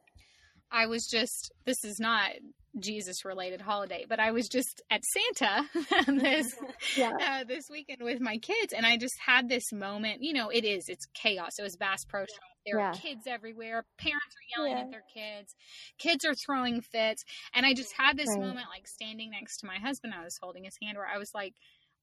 I 0.71 0.87
was 0.87 1.05
just, 1.05 1.51
this 1.65 1.83
is 1.83 1.99
not 1.99 2.31
Jesus 2.77 3.25
related 3.25 3.61
holiday, 3.61 4.05
but 4.07 4.19
I 4.19 4.31
was 4.31 4.47
just 4.47 4.81
at 4.91 5.01
Santa 5.03 5.67
this 6.21 6.55
yeah. 6.95 7.17
uh, 7.19 7.43
this 7.43 7.65
weekend 7.69 8.01
with 8.01 8.21
my 8.21 8.37
kids, 8.37 8.73
and 8.73 8.85
I 8.85 8.97
just 8.97 9.15
had 9.25 9.49
this 9.49 9.71
moment. 9.73 10.21
You 10.21 10.33
know, 10.33 10.49
it 10.49 10.65
is 10.65 10.85
it's 10.87 11.05
chaos. 11.13 11.53
It 11.57 11.63
was 11.63 11.75
Bass 11.77 12.05
Pro 12.05 12.21
Shop. 12.21 12.29
There 12.65 12.79
yeah. 12.79 12.89
are 12.89 12.93
kids 12.93 13.21
everywhere. 13.25 13.85
Parents 13.97 14.35
are 14.35 14.59
yelling 14.59 14.77
yeah. 14.77 14.83
at 14.83 14.91
their 14.91 15.03
kids. 15.13 15.55
Kids 15.97 16.25
are 16.25 16.35
throwing 16.35 16.81
fits, 16.81 17.23
and 17.53 17.65
I 17.65 17.73
just 17.73 17.93
had 17.97 18.17
this 18.17 18.29
right. 18.29 18.39
moment, 18.39 18.67
like 18.73 18.87
standing 18.87 19.31
next 19.31 19.57
to 19.59 19.67
my 19.67 19.79
husband. 19.79 20.13
I 20.13 20.23
was 20.23 20.37
holding 20.41 20.63
his 20.63 20.77
hand, 20.81 20.97
where 20.97 21.07
I 21.07 21.17
was 21.17 21.31
like, 21.33 21.55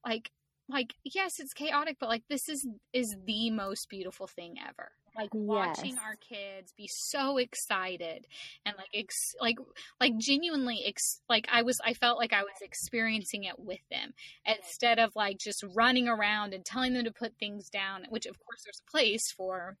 like 0.05 0.31
like 0.69 0.93
yes 1.03 1.39
it's 1.39 1.53
chaotic 1.53 1.97
but 1.99 2.09
like 2.09 2.23
this 2.29 2.49
is 2.49 2.67
is 2.93 3.15
the 3.25 3.49
most 3.49 3.89
beautiful 3.89 4.27
thing 4.27 4.55
ever 4.67 4.91
like 5.17 5.29
watching 5.33 5.95
yes. 5.95 5.99
our 6.03 6.15
kids 6.15 6.73
be 6.77 6.87
so 6.87 7.37
excited 7.37 8.27
and 8.65 8.75
like 8.77 8.89
ex- 8.93 9.35
like 9.41 9.57
like 9.99 10.15
genuinely 10.17 10.83
ex- 10.85 11.21
like 11.27 11.47
I 11.51 11.63
was 11.63 11.79
I 11.83 11.93
felt 11.93 12.19
like 12.19 12.33
I 12.33 12.43
was 12.43 12.61
experiencing 12.61 13.43
it 13.43 13.57
with 13.57 13.79
them 13.89 14.13
instead 14.45 14.99
of 14.99 15.15
like 15.15 15.39
just 15.39 15.63
running 15.75 16.07
around 16.07 16.53
and 16.53 16.63
telling 16.63 16.93
them 16.93 17.05
to 17.05 17.11
put 17.11 17.33
things 17.39 17.69
down 17.69 18.05
which 18.09 18.27
of 18.27 18.37
course 18.45 18.61
there's 18.63 18.81
a 18.87 18.91
place 18.91 19.31
for 19.31 19.77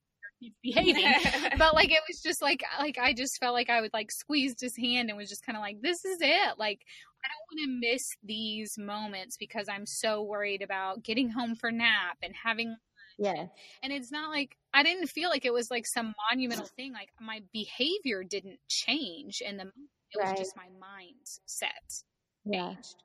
behaving 0.61 1.03
but 1.57 1.73
like 1.73 1.91
it 1.91 2.01
was 2.07 2.21
just 2.21 2.41
like 2.41 2.63
like 2.79 2.97
I 2.97 3.13
just 3.13 3.39
felt 3.39 3.53
like 3.53 3.69
I 3.69 3.81
would 3.81 3.93
like 3.93 4.11
squeezed 4.11 4.61
his 4.61 4.75
hand 4.77 5.09
and 5.09 5.17
was 5.17 5.29
just 5.29 5.45
kind 5.45 5.57
of 5.57 5.61
like 5.61 5.81
this 5.81 6.05
is 6.05 6.19
it 6.21 6.57
like 6.57 6.81
I 7.23 7.27
don't 7.27 7.47
want 7.51 7.81
to 7.81 7.89
miss 7.89 8.09
these 8.23 8.77
moments 8.77 9.37
because 9.37 9.67
I'm 9.67 9.85
so 9.85 10.21
worried 10.21 10.61
about 10.61 11.03
getting 11.03 11.29
home 11.29 11.55
for 11.55 11.71
nap 11.71 12.17
and 12.21 12.33
having 12.35 12.75
yeah. 13.19 13.47
And 13.81 13.91
it's 13.91 14.11
not 14.11 14.29
like 14.29 14.55
I 14.73 14.83
didn't 14.83 15.07
feel 15.07 15.29
like 15.29 15.45
it 15.45 15.53
was 15.53 15.71
like 15.71 15.87
some 15.87 16.13
monumental 16.29 16.67
thing. 16.75 16.93
Like 16.93 17.09
my 17.19 17.41
behavior 17.51 18.23
didn't 18.23 18.59
change 18.67 19.41
in 19.41 19.57
the 19.57 19.63
it 19.63 20.19
was 20.19 20.29
right. 20.29 20.37
just 20.37 20.55
my 20.55 20.67
mindset. 20.79 22.03
Yeah. 22.45 22.73
Changed. 22.73 23.03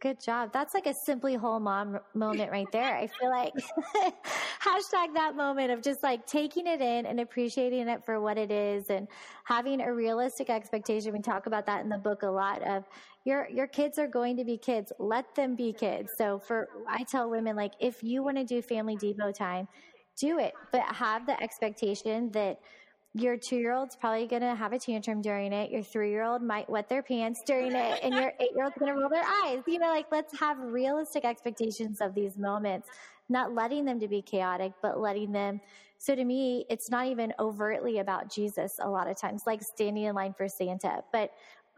Good 0.00 0.20
job. 0.20 0.52
That's 0.52 0.74
like 0.74 0.86
a 0.86 0.94
simply 0.94 1.34
whole 1.34 1.58
mom 1.58 1.98
moment 2.14 2.52
right 2.52 2.70
there. 2.70 2.96
I 2.96 3.08
feel 3.08 3.30
like 3.30 3.52
hashtag 4.62 5.14
that 5.14 5.34
moment 5.34 5.72
of 5.72 5.82
just 5.82 6.02
like 6.02 6.26
taking 6.26 6.66
it 6.66 6.80
in 6.80 7.06
and 7.06 7.18
appreciating 7.20 7.88
it 7.88 8.04
for 8.04 8.20
what 8.20 8.38
it 8.38 8.50
is 8.50 8.90
and 8.90 9.08
having 9.44 9.80
a 9.80 9.92
realistic 9.92 10.50
expectation. 10.50 11.12
We 11.12 11.20
talk 11.20 11.46
about 11.46 11.66
that 11.66 11.82
in 11.82 11.88
the 11.88 11.98
book 11.98 12.22
a 12.22 12.28
lot 12.28 12.62
of 12.62 12.84
your, 13.24 13.48
your 13.50 13.66
kids 13.66 13.98
are 13.98 14.06
going 14.06 14.36
to 14.36 14.44
be 14.44 14.56
kids. 14.56 14.92
Let 14.98 15.34
them 15.34 15.56
be 15.56 15.72
kids. 15.72 16.12
So 16.16 16.38
for, 16.38 16.68
I 16.88 17.04
tell 17.04 17.28
women 17.28 17.56
like, 17.56 17.72
if 17.80 18.02
you 18.02 18.22
want 18.22 18.36
to 18.36 18.44
do 18.44 18.62
family 18.62 18.96
Devo 18.96 19.34
time, 19.34 19.66
do 20.18 20.38
it, 20.38 20.52
but 20.72 20.82
have 20.82 21.26
the 21.26 21.40
expectation 21.42 22.30
that 22.32 22.58
your 23.14 23.36
two 23.36 23.56
year 23.56 23.72
old's 23.72 23.96
probably 23.96 24.26
going 24.26 24.42
to 24.42 24.54
have 24.54 24.72
a 24.72 24.78
tantrum 24.78 25.22
during 25.22 25.52
it. 25.52 25.70
Your 25.70 25.82
three 25.82 26.10
year 26.10 26.24
old 26.24 26.42
might 26.42 26.68
wet 26.68 26.88
their 26.88 27.02
pants 27.02 27.42
during 27.46 27.74
it, 27.74 28.00
and 28.02 28.14
your 28.14 28.32
eight 28.40 28.50
year 28.54 28.64
old's 28.64 28.76
going 28.78 28.92
to 28.92 29.00
roll 29.00 29.08
their 29.08 29.24
eyes. 29.44 29.62
You 29.66 29.78
know, 29.78 29.88
like 29.88 30.06
let's 30.12 30.38
have 30.38 30.58
realistic 30.58 31.24
expectations 31.24 32.00
of 32.00 32.14
these 32.14 32.36
moments, 32.36 32.88
not 33.28 33.54
letting 33.54 33.84
them 33.84 33.98
to 34.00 34.08
be 34.08 34.22
chaotic, 34.22 34.72
but 34.82 35.00
letting 35.00 35.32
them. 35.32 35.60
So 35.98 36.14
to 36.14 36.24
me, 36.24 36.64
it's 36.70 36.90
not 36.90 37.06
even 37.06 37.32
overtly 37.40 37.98
about 37.98 38.30
Jesus 38.30 38.78
a 38.80 38.88
lot 38.88 39.08
of 39.08 39.18
times, 39.18 39.42
like 39.46 39.62
standing 39.62 40.04
in 40.04 40.14
line 40.14 40.32
for 40.32 40.48
Santa, 40.48 41.02
but 41.12 41.32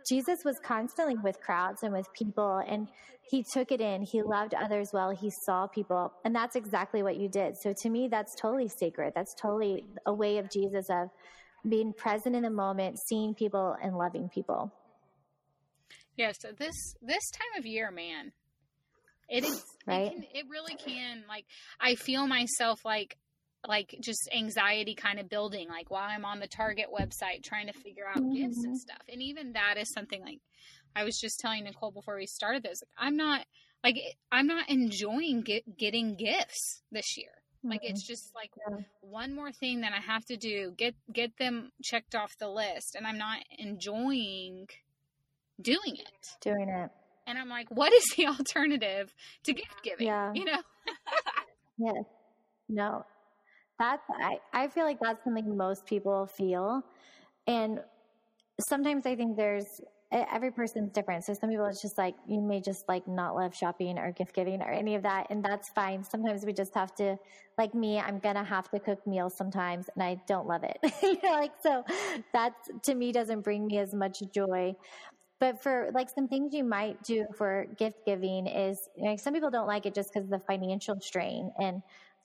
Jesus 0.09 0.39
was 0.45 0.59
constantly 0.65 1.17
with 1.17 1.41
crowds 1.41 1.83
and 1.83 1.93
with 1.93 2.07
people, 2.13 2.63
and 2.67 2.89
he 3.23 3.45
took 3.53 3.71
it 3.73 3.81
in. 3.81 4.03
He 4.03 4.23
loved 4.23 4.55
others 4.55 4.91
well. 4.93 5.11
He 5.11 5.31
saw 5.45 5.67
people, 5.67 6.13
and 6.25 6.35
that's 6.35 6.57
exactly 6.57 7.03
what 7.03 7.17
you 7.17 7.29
did. 7.29 7.57
So 7.57 7.73
to 7.83 7.91
me, 7.91 8.09
that's 8.09 8.35
totally 8.41 8.69
sacred. 8.69 9.13
That's 9.15 9.35
totally 9.35 9.85
a 10.07 10.13
way 10.13 10.39
of 10.39 10.51
Jesus 10.51 10.87
of 10.91 11.09
being 11.69 11.93
present 11.93 12.35
in 12.35 12.43
the 12.43 12.51
moment, 12.51 12.99
seeing 13.09 13.35
people, 13.35 13.77
and 13.83 13.97
loving 13.97 14.29
people. 14.29 14.73
Yeah. 16.17 16.33
So 16.39 16.51
this 16.57 16.95
this 17.03 17.31
time 17.31 17.59
of 17.59 17.67
year, 17.67 17.91
man, 17.91 18.33
it 19.29 19.45
is 19.45 19.65
right. 19.87 20.07
It, 20.07 20.13
can, 20.13 20.25
it 20.35 20.45
really 20.51 20.75
can. 20.75 21.25
Like 21.29 21.45
I 21.81 21.95
feel 21.95 22.27
myself 22.27 22.85
like 22.85 23.17
like 23.67 23.95
just 24.01 24.29
anxiety 24.35 24.95
kind 24.95 25.19
of 25.19 25.29
building 25.29 25.69
like 25.69 25.91
while 25.91 26.09
i'm 26.09 26.25
on 26.25 26.41
the 26.41 26.47
target 26.47 26.87
website 26.93 27.43
trying 27.43 27.67
to 27.67 27.73
figure 27.73 28.05
out 28.09 28.17
gifts 28.35 28.65
and 28.65 28.67
mm-hmm. 28.67 28.75
stuff. 28.75 29.03
And 29.09 29.23
even 29.23 29.53
that 29.53 29.77
is 29.77 29.93
something 29.93 30.23
like 30.23 30.41
i 30.97 31.05
was 31.05 31.19
just 31.19 31.39
telling 31.41 31.65
nicole 31.65 31.91
before 31.91 32.17
we 32.17 32.27
started 32.27 32.63
this 32.63 32.81
like, 32.83 33.07
i'm 33.07 33.17
not 33.17 33.45
like 33.85 33.97
i'm 34.33 34.47
not 34.47 34.69
enjoying 34.69 35.43
get, 35.43 35.77
getting 35.77 36.17
gifts 36.17 36.83
this 36.91 37.17
year. 37.17 37.31
Like 37.63 37.81
it's 37.83 38.03
mm-hmm. 38.03 38.13
just 38.13 38.35
like 38.35 38.51
yeah. 38.57 38.79
one 39.03 39.35
more 39.35 39.53
thing 39.53 39.83
that 39.83 39.93
i 39.93 40.01
have 40.01 40.25
to 40.27 40.37
do 40.37 40.73
get 40.77 40.95
get 41.13 41.37
them 41.39 41.71
checked 41.83 42.15
off 42.15 42.33
the 42.39 42.49
list 42.49 42.95
and 42.97 43.07
i'm 43.07 43.19
not 43.19 43.41
enjoying 43.59 44.69
doing 45.61 45.97
it. 45.97 46.29
Doing 46.41 46.71
it. 46.71 46.91
And 47.27 47.39
i'm 47.39 47.51
like 47.51 47.71
what 47.71 47.93
is 47.93 48.05
the 48.17 48.27
alternative 48.29 49.15
to 49.45 49.53
gift 49.53 49.83
giving? 49.83 50.07
Yeah. 50.07 50.33
You 50.35 50.47
know? 50.47 50.63
Yes. 51.83 52.05
No 52.69 53.07
that's 53.81 54.05
I, 54.11 54.39
I 54.53 54.69
feel 54.69 54.85
like 54.85 55.01
that's 55.01 55.25
something 55.25 55.57
most 55.57 55.87
people 55.87 56.27
feel. 56.27 56.85
And 57.49 57.81
sometimes 58.61 59.07
i 59.07 59.17
think 59.17 59.37
there's 59.37 59.81
every 60.13 60.51
person's 60.51 60.91
different. 60.93 61.25
So 61.25 61.35
some 61.35 61.51
people 61.51 61.67
it's 61.67 61.81
just 61.81 61.97
like 61.97 62.17
you 62.27 62.41
may 62.41 62.61
just 62.61 62.89
like 62.89 63.07
not 63.07 63.37
love 63.37 63.55
shopping 63.55 63.97
or 63.99 64.11
gift 64.13 64.35
giving 64.35 64.61
or 64.61 64.71
any 64.71 64.97
of 64.97 65.05
that 65.05 65.29
and 65.31 65.45
that's 65.45 65.69
fine. 65.71 66.03
Sometimes 66.05 66.45
we 66.45 66.53
just 66.53 66.75
have 66.75 66.95
to 66.97 67.17
like 67.59 67.75
me 67.75 67.99
i'm 67.99 68.19
gonna 68.19 68.45
have 68.45 68.71
to 68.71 68.81
cook 68.81 69.07
meals 69.07 69.35
sometimes 69.35 69.89
and 69.95 70.03
i 70.03 70.21
don't 70.27 70.47
love 70.49 70.65
it. 70.65 70.79
You 71.03 71.17
know 71.23 71.33
like 71.33 71.53
so 71.63 71.85
that 72.33 72.55
to 72.83 72.95
me 72.95 73.13
doesn't 73.13 73.43
bring 73.43 73.67
me 73.67 73.79
as 73.79 73.95
much 73.95 74.23
joy. 74.35 74.75
But 75.39 75.63
for 75.63 75.91
like 75.95 76.11
some 76.11 76.29
things 76.29 76.53
you 76.53 76.65
might 76.65 77.03
do 77.03 77.25
for 77.39 77.67
gift 77.79 78.05
giving 78.05 78.47
is 78.47 78.89
like 78.99 79.21
some 79.21 79.33
people 79.33 79.51
don't 79.51 79.67
like 79.69 79.87
it 79.87 79.95
just 79.95 80.13
because 80.13 80.25
of 80.27 80.31
the 80.31 80.41
financial 80.47 81.01
strain 81.01 81.51
and 81.59 81.83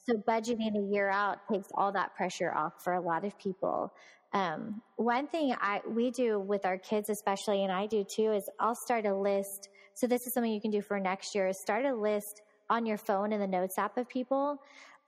so 0.07 0.17
budgeting 0.27 0.77
a 0.77 0.93
year 0.93 1.09
out 1.09 1.39
takes 1.51 1.69
all 1.73 1.91
that 1.91 2.15
pressure 2.15 2.53
off 2.53 2.83
for 2.83 2.93
a 2.93 3.01
lot 3.01 3.25
of 3.25 3.37
people. 3.37 3.93
Um, 4.33 4.81
one 4.97 5.27
thing 5.27 5.55
I 5.59 5.81
we 5.87 6.11
do 6.11 6.39
with 6.39 6.65
our 6.65 6.77
kids, 6.77 7.09
especially, 7.09 7.63
and 7.63 7.71
I 7.71 7.87
do 7.87 8.03
too, 8.03 8.31
is 8.31 8.49
I'll 8.59 8.75
start 8.75 9.05
a 9.05 9.15
list. 9.15 9.69
So 9.93 10.07
this 10.07 10.27
is 10.27 10.33
something 10.33 10.51
you 10.51 10.61
can 10.61 10.71
do 10.71 10.81
for 10.81 10.99
next 10.99 11.33
year: 11.33 11.47
is 11.47 11.57
start 11.57 11.85
a 11.85 11.95
list 11.95 12.41
on 12.69 12.85
your 12.85 12.97
phone 12.97 13.31
in 13.31 13.39
the 13.39 13.47
Notes 13.47 13.77
app 13.77 13.97
of 13.97 14.09
people, 14.09 14.61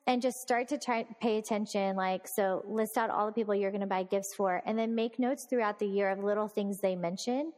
and 0.08 0.22
just 0.22 0.42
start 0.42 0.68
to 0.70 0.78
try 0.78 1.06
pay 1.22 1.38
attention. 1.38 1.96
Like 1.96 2.28
so, 2.28 2.64
list 2.66 2.98
out 2.98 3.10
all 3.10 3.28
the 3.28 3.34
people 3.34 3.54
you're 3.54 3.72
going 3.72 3.82
to 3.82 3.88
buy 3.88 4.04
gifts 4.04 4.34
for, 4.34 4.62
and 4.66 4.80
then 4.80 4.96
make 4.96 5.20
notes 5.20 5.46
throughout 5.46 5.78
the 5.78 5.88
year 5.88 6.10
of 6.10 6.24
little 6.24 6.48
things 6.48 6.80
they 6.80 6.96
mention. 6.96 7.52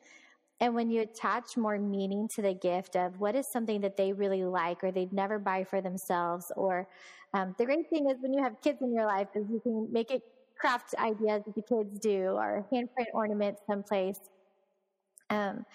And 0.61 0.75
when 0.75 0.89
you 0.89 1.01
attach 1.01 1.55
more 1.55 1.79
meaning 1.79 2.27
to 2.35 2.41
the 2.41 2.53
gift 2.53 2.95
of 2.97 3.19
what 3.19 3.35
is 3.35 3.47
something 3.47 3.79
that 3.81 3.95
they 3.95 4.11
really 4.11 4.43
like 4.43 4.83
or 4.83 4.91
they'd 4.91 5.13
never 5.13 5.39
buy 5.39 5.63
for 5.63 5.79
themselves 5.79 6.51
or 6.57 6.87
um, 7.33 7.55
the 7.57 7.65
great 7.65 7.89
thing 7.89 8.09
is 8.09 8.17
when 8.21 8.33
you 8.33 8.41
have 8.43 8.59
kids 8.61 8.81
in 8.81 8.93
your 8.93 9.05
life 9.05 9.27
is 9.35 9.45
you 9.49 9.59
can 9.59 9.87
make 9.91 10.11
it 10.11 10.21
craft 10.59 10.95
ideas 10.97 11.43
that 11.45 11.55
the 11.55 11.61
kids 11.61 11.97
do 11.99 12.31
or 12.31 12.65
handprint 12.71 13.07
ornaments 13.13 13.61
someplace. 13.67 14.19
Um, 15.29 15.65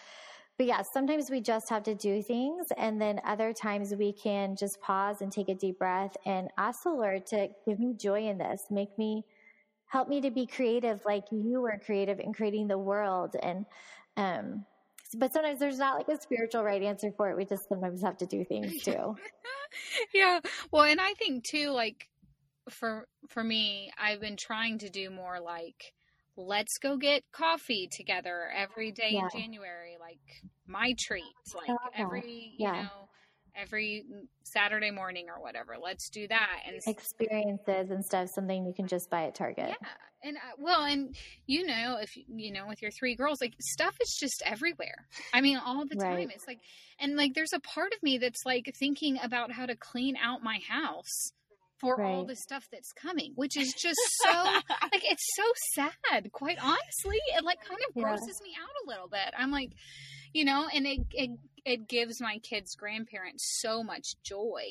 but 0.57 0.67
yeah, 0.67 0.83
sometimes 0.83 1.31
we 1.31 1.41
just 1.41 1.69
have 1.71 1.83
to 1.85 1.95
do 1.95 2.23
things. 2.23 2.67
And 2.77 3.01
then 3.01 3.21
other 3.25 3.53
times 3.53 3.95
we 3.95 4.13
can 4.13 4.57
just 4.57 4.81
pause 4.81 5.21
and 5.21 5.33
take 5.33 5.49
a 5.49 5.55
deep 5.55 5.79
breath 5.79 6.17
and 6.27 6.49
ask 6.59 6.85
the 6.85 6.91
Lord 6.91 7.27
to 7.27 7.49
give 7.67 7.81
me 7.81 7.95
joy 7.95 8.27
in 8.29 8.39
this, 8.39 8.65
make 8.71 8.97
me, 8.99 9.25
help 9.87 10.09
me 10.09 10.21
to 10.21 10.31
be 10.31 10.47
creative 10.47 11.01
like 11.05 11.25
you 11.31 11.61
were 11.61 11.81
creative 11.85 12.21
in 12.21 12.33
creating 12.33 12.69
the 12.69 12.79
world. 12.79 13.37
And, 13.43 13.67
um, 14.17 14.65
but 15.15 15.33
sometimes 15.33 15.59
there's 15.61 15.79
not 15.79 15.97
like 15.97 16.09
a 16.09 16.21
spiritual 16.21 16.63
right 16.63 16.83
answer 16.83 17.13
for 17.17 17.31
it. 17.31 17.37
We 17.37 17.45
just 17.45 17.69
sometimes 17.69 18.03
have 18.03 18.17
to 18.19 18.27
do 18.27 18.45
things 18.45 18.83
too. 18.83 19.17
yeah. 20.15 20.41
Well, 20.71 20.85
and 20.85 21.01
I 21.01 21.15
think 21.15 21.45
too, 21.45 21.71
like 21.71 22.09
for, 22.69 23.07
for 23.29 23.43
me, 23.43 23.91
I've 23.99 24.21
been 24.21 24.37
trying 24.37 24.79
to 24.79 24.91
do 24.91 25.11
more 25.11 25.41
like, 25.41 25.93
let's 26.37 26.79
go 26.79 26.97
get 26.97 27.23
coffee 27.33 27.89
together 27.91 28.51
every 28.55 28.93
day 28.93 29.11
yeah. 29.11 29.23
in 29.23 29.41
January, 29.41 29.97
like 30.01 30.21
my 30.67 30.95
treat, 30.99 31.23
like 31.55 31.77
every, 31.97 32.55
you 32.59 32.67
yeah. 32.67 32.83
know, 32.83 33.09
every 33.57 34.05
Saturday 34.43 34.91
morning 34.91 35.27
or 35.35 35.43
whatever. 35.43 35.77
Let's 35.83 36.09
do 36.11 36.27
that 36.29 36.61
and 36.67 36.81
experiences 36.87 37.91
instead 37.91 38.25
of 38.25 38.31
something 38.31 38.67
you 38.67 38.75
can 38.75 38.87
just 38.87 39.11
buy 39.11 39.25
at 39.25 39.35
Target. 39.35 39.69
Yeah. 39.69 39.89
And 40.23 40.37
uh, 40.39 40.57
well, 40.59 40.85
and 40.85 41.15
you 41.47 41.67
know, 41.67 41.99
if 42.01 42.11
you 42.17 42.53
know, 42.53 42.67
with 42.67 42.81
your 42.81 42.91
three 42.91 43.15
girls, 43.15 43.41
like 43.41 43.55
stuff 43.61 43.95
is 44.01 44.17
just 44.19 44.43
everywhere. 44.47 45.07
I 45.35 45.43
mean, 45.43 45.59
all 45.59 45.85
the 45.87 45.97
time. 45.97 46.31
It's 46.35 46.47
like, 46.47 46.61
and 46.99 47.17
like, 47.17 47.35
there's 47.35 47.53
a 47.53 47.61
part 47.61 47.93
of 47.93 48.03
me 48.03 48.19
that's 48.19 48.41
like 48.47 48.73
thinking 48.79 49.19
about 49.23 49.53
how 49.53 49.67
to 49.67 49.77
clean 49.77 50.17
out 50.17 50.43
my 50.43 50.61
house 50.67 51.33
for 51.79 51.97
right. 51.97 52.11
all 52.11 52.25
the 52.25 52.37
stuff 52.37 52.67
that's 52.73 52.93
coming, 52.93 53.33
which 53.35 53.57
is 53.57 53.73
just 53.75 54.01
so 54.25 54.31
like 54.33 55.05
it's 55.05 55.27
so 55.37 55.45
sad. 55.75 56.33
Quite 56.33 56.59
honestly, 56.63 57.19
it 57.37 57.45
like 57.45 57.59
kind 57.61 57.81
of 57.89 57.95
grosses 57.95 58.41
yeah. 58.41 58.49
me 58.49 58.57
out 58.63 58.87
a 58.87 58.89
little 58.89 59.09
bit. 59.09 59.35
I'm 59.39 59.51
like, 59.51 59.73
you 60.35 60.45
know, 60.45 60.69
and 60.73 60.87
it 60.87 61.01
it 61.13 61.31
it 61.65 61.89
gives 61.89 62.21
my 62.21 62.39
kids' 62.39 62.75
grandparents 62.75 63.59
so 63.61 63.83
much 63.83 64.17
joy 64.23 64.63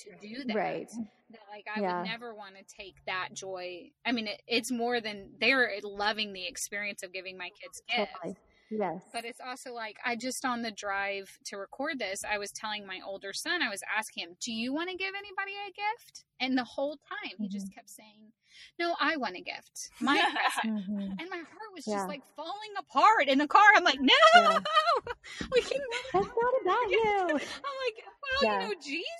to 0.00 0.10
do 0.20 0.44
that. 0.44 0.54
Right. 0.54 0.90
That 1.30 1.40
like 1.50 1.66
I 1.74 1.80
yeah. 1.80 2.00
would 2.00 2.08
never 2.08 2.34
want 2.34 2.54
to 2.56 2.76
take 2.76 2.96
that 3.06 3.30
joy. 3.32 3.90
I 4.04 4.12
mean, 4.12 4.26
it, 4.26 4.42
it's 4.46 4.70
more 4.70 5.00
than 5.00 5.30
they're 5.40 5.70
loving 5.82 6.34
the 6.34 6.46
experience 6.46 7.02
of 7.02 7.12
giving 7.12 7.38
my 7.38 7.48
kids 7.60 7.80
gifts. 7.88 8.12
Totally 8.22 8.36
Yes. 8.78 9.02
But 9.12 9.24
it's 9.24 9.40
also 9.44 9.72
like 9.72 9.98
I 10.04 10.16
just 10.16 10.44
on 10.44 10.62
the 10.62 10.70
drive 10.70 11.38
to 11.46 11.56
record 11.56 11.98
this, 11.98 12.22
I 12.28 12.38
was 12.38 12.50
telling 12.52 12.86
my 12.86 13.00
older 13.06 13.32
son, 13.32 13.62
I 13.62 13.70
was 13.70 13.82
asking 13.96 14.24
him, 14.24 14.36
"Do 14.40 14.52
you 14.52 14.72
want 14.72 14.90
to 14.90 14.96
give 14.96 15.14
anybody 15.16 15.52
a 15.66 15.70
gift?" 15.70 16.24
And 16.40 16.58
the 16.58 16.64
whole 16.64 16.96
time 17.08 17.36
he 17.38 17.44
mm-hmm. 17.44 17.52
just 17.52 17.74
kept 17.74 17.88
saying, 17.88 18.32
"No, 18.78 18.96
I 19.00 19.16
want 19.16 19.36
a 19.36 19.40
gift. 19.40 19.90
My 20.00 20.16
present." 20.62 20.80
Mm-hmm. 20.80 21.18
And 21.18 21.30
my 21.30 21.36
heart 21.36 21.70
was 21.74 21.86
yeah. 21.86 21.96
just 21.96 22.08
like 22.08 22.22
falling 22.36 22.74
apart 22.78 23.28
in 23.28 23.38
the 23.38 23.46
car. 23.46 23.66
I'm 23.76 23.84
like, 23.84 24.00
"No, 24.00 24.14
yeah. 24.34 24.58
we 25.52 25.60
can." 25.60 25.80
That's 26.12 26.26
not 26.26 26.54
about 26.62 26.90
you. 26.90 27.20
I'm 27.28 27.34
like, 27.34 27.98
"Well, 28.22 28.42
yeah. 28.42 28.60
you 28.60 28.68
know, 28.68 28.74
Jesus." 28.82 29.14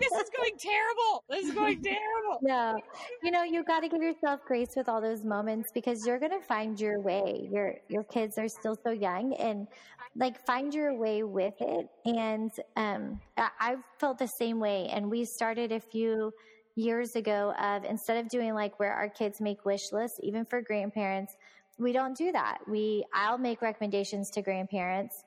this 0.00 0.12
is 0.12 0.30
going 0.36 0.56
terrible. 0.58 1.24
This 1.28 1.46
is 1.46 1.54
going 1.54 1.82
terrible. 1.82 2.38
No, 2.42 2.76
you 3.22 3.30
know, 3.30 3.42
you 3.42 3.64
got 3.64 3.80
to 3.80 3.88
give 3.88 4.02
yourself 4.02 4.40
grace 4.46 4.70
with 4.76 4.88
all 4.88 5.00
those 5.00 5.24
moments 5.24 5.70
because 5.72 5.93
you're 6.06 6.18
going 6.18 6.32
to 6.32 6.46
find 6.46 6.80
your 6.80 7.00
way. 7.00 7.48
Your 7.50 7.74
your 7.88 8.04
kids 8.04 8.38
are 8.38 8.48
still 8.48 8.76
so 8.82 8.90
young, 8.90 9.34
and 9.34 9.68
like 10.16 10.44
find 10.46 10.72
your 10.72 10.98
way 10.98 11.22
with 11.22 11.54
it. 11.60 11.86
And 12.04 12.50
um, 12.76 13.20
I've 13.36 13.82
felt 13.98 14.18
the 14.18 14.28
same 14.38 14.58
way. 14.60 14.88
And 14.92 15.10
we 15.10 15.24
started 15.24 15.72
a 15.72 15.80
few 15.80 16.32
years 16.76 17.16
ago 17.16 17.52
of 17.60 17.84
instead 17.84 18.24
of 18.24 18.28
doing 18.30 18.54
like 18.54 18.78
where 18.80 18.92
our 18.92 19.08
kids 19.08 19.40
make 19.40 19.64
wish 19.64 19.92
lists, 19.92 20.18
even 20.22 20.44
for 20.44 20.60
grandparents, 20.62 21.36
we 21.78 21.92
don't 21.92 22.16
do 22.16 22.32
that. 22.32 22.58
We 22.68 23.04
I'll 23.12 23.38
make 23.38 23.62
recommendations 23.62 24.30
to 24.30 24.42
grandparents 24.42 25.24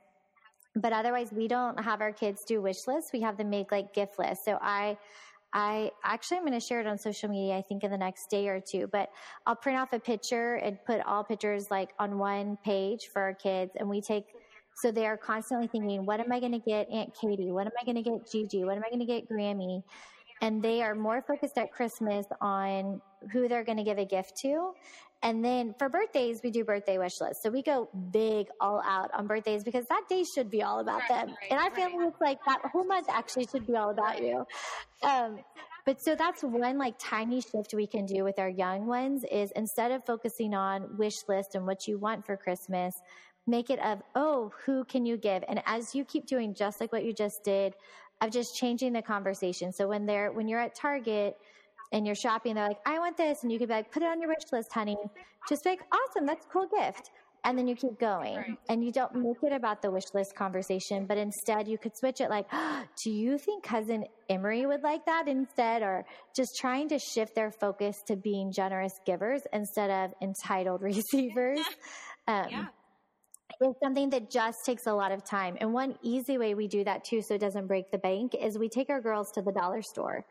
but 0.81 0.93
otherwise 0.93 1.31
we 1.31 1.47
don't 1.47 1.79
have 1.79 2.01
our 2.01 2.11
kids 2.11 2.43
do 2.45 2.61
wish 2.61 2.87
lists 2.87 3.11
we 3.11 3.21
have 3.21 3.37
them 3.37 3.49
make 3.49 3.71
like 3.71 3.93
gift 3.93 4.19
lists 4.19 4.45
so 4.45 4.57
i 4.61 4.97
i 5.53 5.89
actually 6.03 6.37
i'm 6.37 6.45
going 6.45 6.53
to 6.53 6.65
share 6.65 6.79
it 6.79 6.87
on 6.87 6.97
social 6.97 7.29
media 7.29 7.55
i 7.55 7.61
think 7.61 7.83
in 7.83 7.91
the 7.91 7.97
next 7.97 8.29
day 8.29 8.47
or 8.47 8.59
two 8.59 8.87
but 8.91 9.09
i'll 9.45 9.55
print 9.55 9.79
off 9.79 9.93
a 9.93 9.99
picture 9.99 10.55
and 10.55 10.77
put 10.85 10.99
all 11.05 11.23
pictures 11.23 11.71
like 11.71 11.89
on 11.99 12.17
one 12.17 12.57
page 12.63 13.09
for 13.11 13.21
our 13.21 13.33
kids 13.33 13.71
and 13.77 13.87
we 13.87 14.01
take 14.01 14.25
so 14.75 14.91
they 14.91 15.07
are 15.07 15.17
constantly 15.17 15.67
thinking 15.67 16.05
what 16.05 16.19
am 16.19 16.31
i 16.31 16.39
going 16.39 16.51
to 16.51 16.59
get 16.59 16.87
aunt 16.89 17.11
katie? 17.19 17.51
What 17.51 17.65
am 17.65 17.73
i 17.81 17.83
going 17.83 17.95
to 17.95 18.03
get 18.03 18.31
gigi? 18.31 18.63
What 18.63 18.77
am 18.77 18.83
i 18.85 18.89
going 18.89 18.99
to 18.99 19.05
get 19.05 19.27
grammy? 19.27 19.81
And 20.41 20.63
they 20.63 20.83
are 20.83 20.93
more 20.93 21.23
focused 21.27 21.57
at 21.57 21.71
christmas 21.71 22.27
on 22.41 23.01
who 23.31 23.47
they're 23.47 23.63
going 23.63 23.77
to 23.77 23.83
give 23.83 23.97
a 23.97 24.05
gift 24.05 24.33
to 24.41 24.73
and 25.23 25.43
then 25.43 25.73
for 25.79 25.89
birthdays, 25.89 26.41
we 26.43 26.51
do 26.51 26.63
birthday 26.63 26.97
wish 26.97 27.19
lists. 27.19 27.41
So 27.41 27.49
we 27.49 27.63
go 27.63 27.89
big 28.11 28.47
all 28.61 28.81
out 28.85 29.09
on 29.13 29.25
birthdays 29.25 29.63
because 29.63 29.85
that 29.87 30.03
day 30.07 30.23
should 30.35 30.51
be 30.51 30.61
all 30.61 30.79
about 30.79 31.01
right, 31.01 31.09
them. 31.09 31.27
Right, 31.29 31.51
and 31.51 31.59
our 31.59 31.71
family 31.71 32.05
right. 32.05 32.13
like 32.21 32.37
that 32.45 32.61
whole 32.71 32.85
month 32.85 33.07
actually 33.09 33.47
should 33.51 33.65
be 33.65 33.75
all 33.75 33.89
about 33.89 34.21
you. 34.21 34.45
Um, 35.03 35.39
but 35.85 36.01
so 36.01 36.15
that's 36.15 36.43
one 36.43 36.77
like 36.77 36.95
tiny 36.99 37.41
shift 37.41 37.73
we 37.73 37.87
can 37.87 38.05
do 38.05 38.23
with 38.23 38.37
our 38.37 38.49
young 38.49 38.85
ones 38.85 39.23
is 39.31 39.51
instead 39.55 39.91
of 39.91 40.05
focusing 40.05 40.53
on 40.53 40.97
wish 40.97 41.15
list 41.27 41.55
and 41.55 41.65
what 41.65 41.87
you 41.87 41.97
want 41.97 42.25
for 42.25 42.37
Christmas, 42.37 42.93
make 43.47 43.69
it 43.69 43.79
of, 43.79 44.01
oh, 44.13 44.51
who 44.65 44.83
can 44.85 45.05
you 45.05 45.17
give? 45.17 45.43
And 45.47 45.63
as 45.65 45.95
you 45.95 46.05
keep 46.05 46.27
doing 46.27 46.53
just 46.53 46.79
like 46.79 46.91
what 46.91 47.05
you 47.05 47.13
just 47.13 47.43
did, 47.43 47.73
of 48.21 48.31
just 48.31 48.55
changing 48.55 48.93
the 48.93 49.01
conversation. 49.01 49.71
So 49.71 49.87
when 49.87 50.05
they're, 50.05 50.31
when 50.31 50.47
you're 50.47 50.59
at 50.59 50.75
Target, 50.75 51.37
and 51.91 52.05
you're 52.05 52.15
shopping, 52.15 52.55
they're 52.55 52.67
like, 52.67 52.79
I 52.85 52.99
want 52.99 53.17
this. 53.17 53.43
And 53.43 53.51
you 53.51 53.59
could 53.59 53.69
be 53.69 53.73
like, 53.73 53.91
put 53.91 54.03
it 54.03 54.07
on 54.07 54.19
your 54.19 54.29
wish 54.29 54.51
list, 54.51 54.71
honey. 54.73 54.97
Just 55.47 55.63
be 55.63 55.71
like, 55.71 55.81
awesome, 55.91 56.25
that's 56.25 56.45
a 56.45 56.49
cool 56.49 56.67
gift. 56.67 57.11
And 57.43 57.57
then 57.57 57.67
you 57.67 57.75
keep 57.75 57.97
going. 57.99 58.57
And 58.67 58.83
you 58.83 58.91
don't 58.91 59.15
make 59.15 59.37
it 59.41 59.53
about 59.53 59.81
the 59.81 59.89
wish 59.89 60.13
list 60.13 60.35
conversation, 60.35 61.05
but 61.05 61.17
instead 61.17 61.67
you 61.67 61.77
could 61.77 61.95
switch 61.95 62.19
it 62.19 62.29
like, 62.29 62.45
oh, 62.51 62.83
do 63.03 63.11
you 63.11 63.37
think 63.37 63.63
cousin 63.63 64.05
Emery 64.29 64.65
would 64.65 64.83
like 64.83 65.05
that 65.05 65.27
instead? 65.27 65.81
Or 65.81 66.05
just 66.35 66.57
trying 66.59 66.89
to 66.89 66.99
shift 66.99 67.35
their 67.35 67.51
focus 67.51 67.95
to 68.07 68.15
being 68.17 68.51
generous 68.51 68.93
givers 69.05 69.41
instead 69.53 69.89
of 69.89 70.13
entitled 70.21 70.81
receivers. 70.83 71.59
Um, 72.29 72.45
yeah. 72.51 72.65
It's 73.61 73.79
something 73.81 74.09
that 74.09 74.29
just 74.29 74.57
takes 74.65 74.85
a 74.85 74.93
lot 74.93 75.13
of 75.13 75.23
time. 75.23 75.55
And 75.61 75.71
one 75.71 75.95
easy 76.03 76.37
way 76.37 76.55
we 76.55 76.67
do 76.67 76.83
that 76.83 77.05
too, 77.05 77.21
so 77.21 77.35
it 77.35 77.37
doesn't 77.39 77.67
break 77.67 77.89
the 77.89 77.97
bank, 77.97 78.35
is 78.35 78.57
we 78.57 78.67
take 78.67 78.89
our 78.89 78.99
girls 78.99 79.31
to 79.35 79.41
the 79.41 79.53
dollar 79.53 79.81
store. 79.81 80.25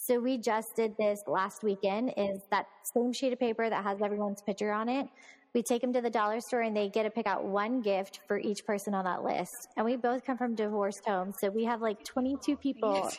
So 0.00 0.20
we 0.20 0.38
just 0.38 0.76
did 0.76 0.96
this 0.96 1.22
last 1.26 1.64
weekend 1.64 2.14
is 2.16 2.42
that 2.50 2.66
same 2.84 3.12
sheet 3.12 3.32
of 3.32 3.40
paper 3.40 3.68
that 3.68 3.82
has 3.82 4.00
everyone's 4.00 4.40
picture 4.40 4.72
on 4.72 4.88
it. 4.88 5.06
We 5.54 5.62
take 5.62 5.82
them 5.82 5.92
to 5.92 6.00
the 6.00 6.08
dollar 6.08 6.40
store 6.40 6.62
and 6.62 6.74
they 6.74 6.88
get 6.88 7.02
to 7.02 7.10
pick 7.10 7.26
out 7.26 7.44
one 7.44 7.82
gift 7.82 8.20
for 8.28 8.38
each 8.38 8.64
person 8.64 8.94
on 8.94 9.04
that 9.04 9.24
list. 9.24 9.68
And 9.76 9.84
we 9.84 9.96
both 9.96 10.24
come 10.24 10.38
from 10.38 10.54
divorced 10.54 11.04
homes. 11.04 11.36
So 11.40 11.50
we 11.50 11.64
have 11.64 11.82
like 11.82 12.04
22 12.04 12.56
people 12.56 13.10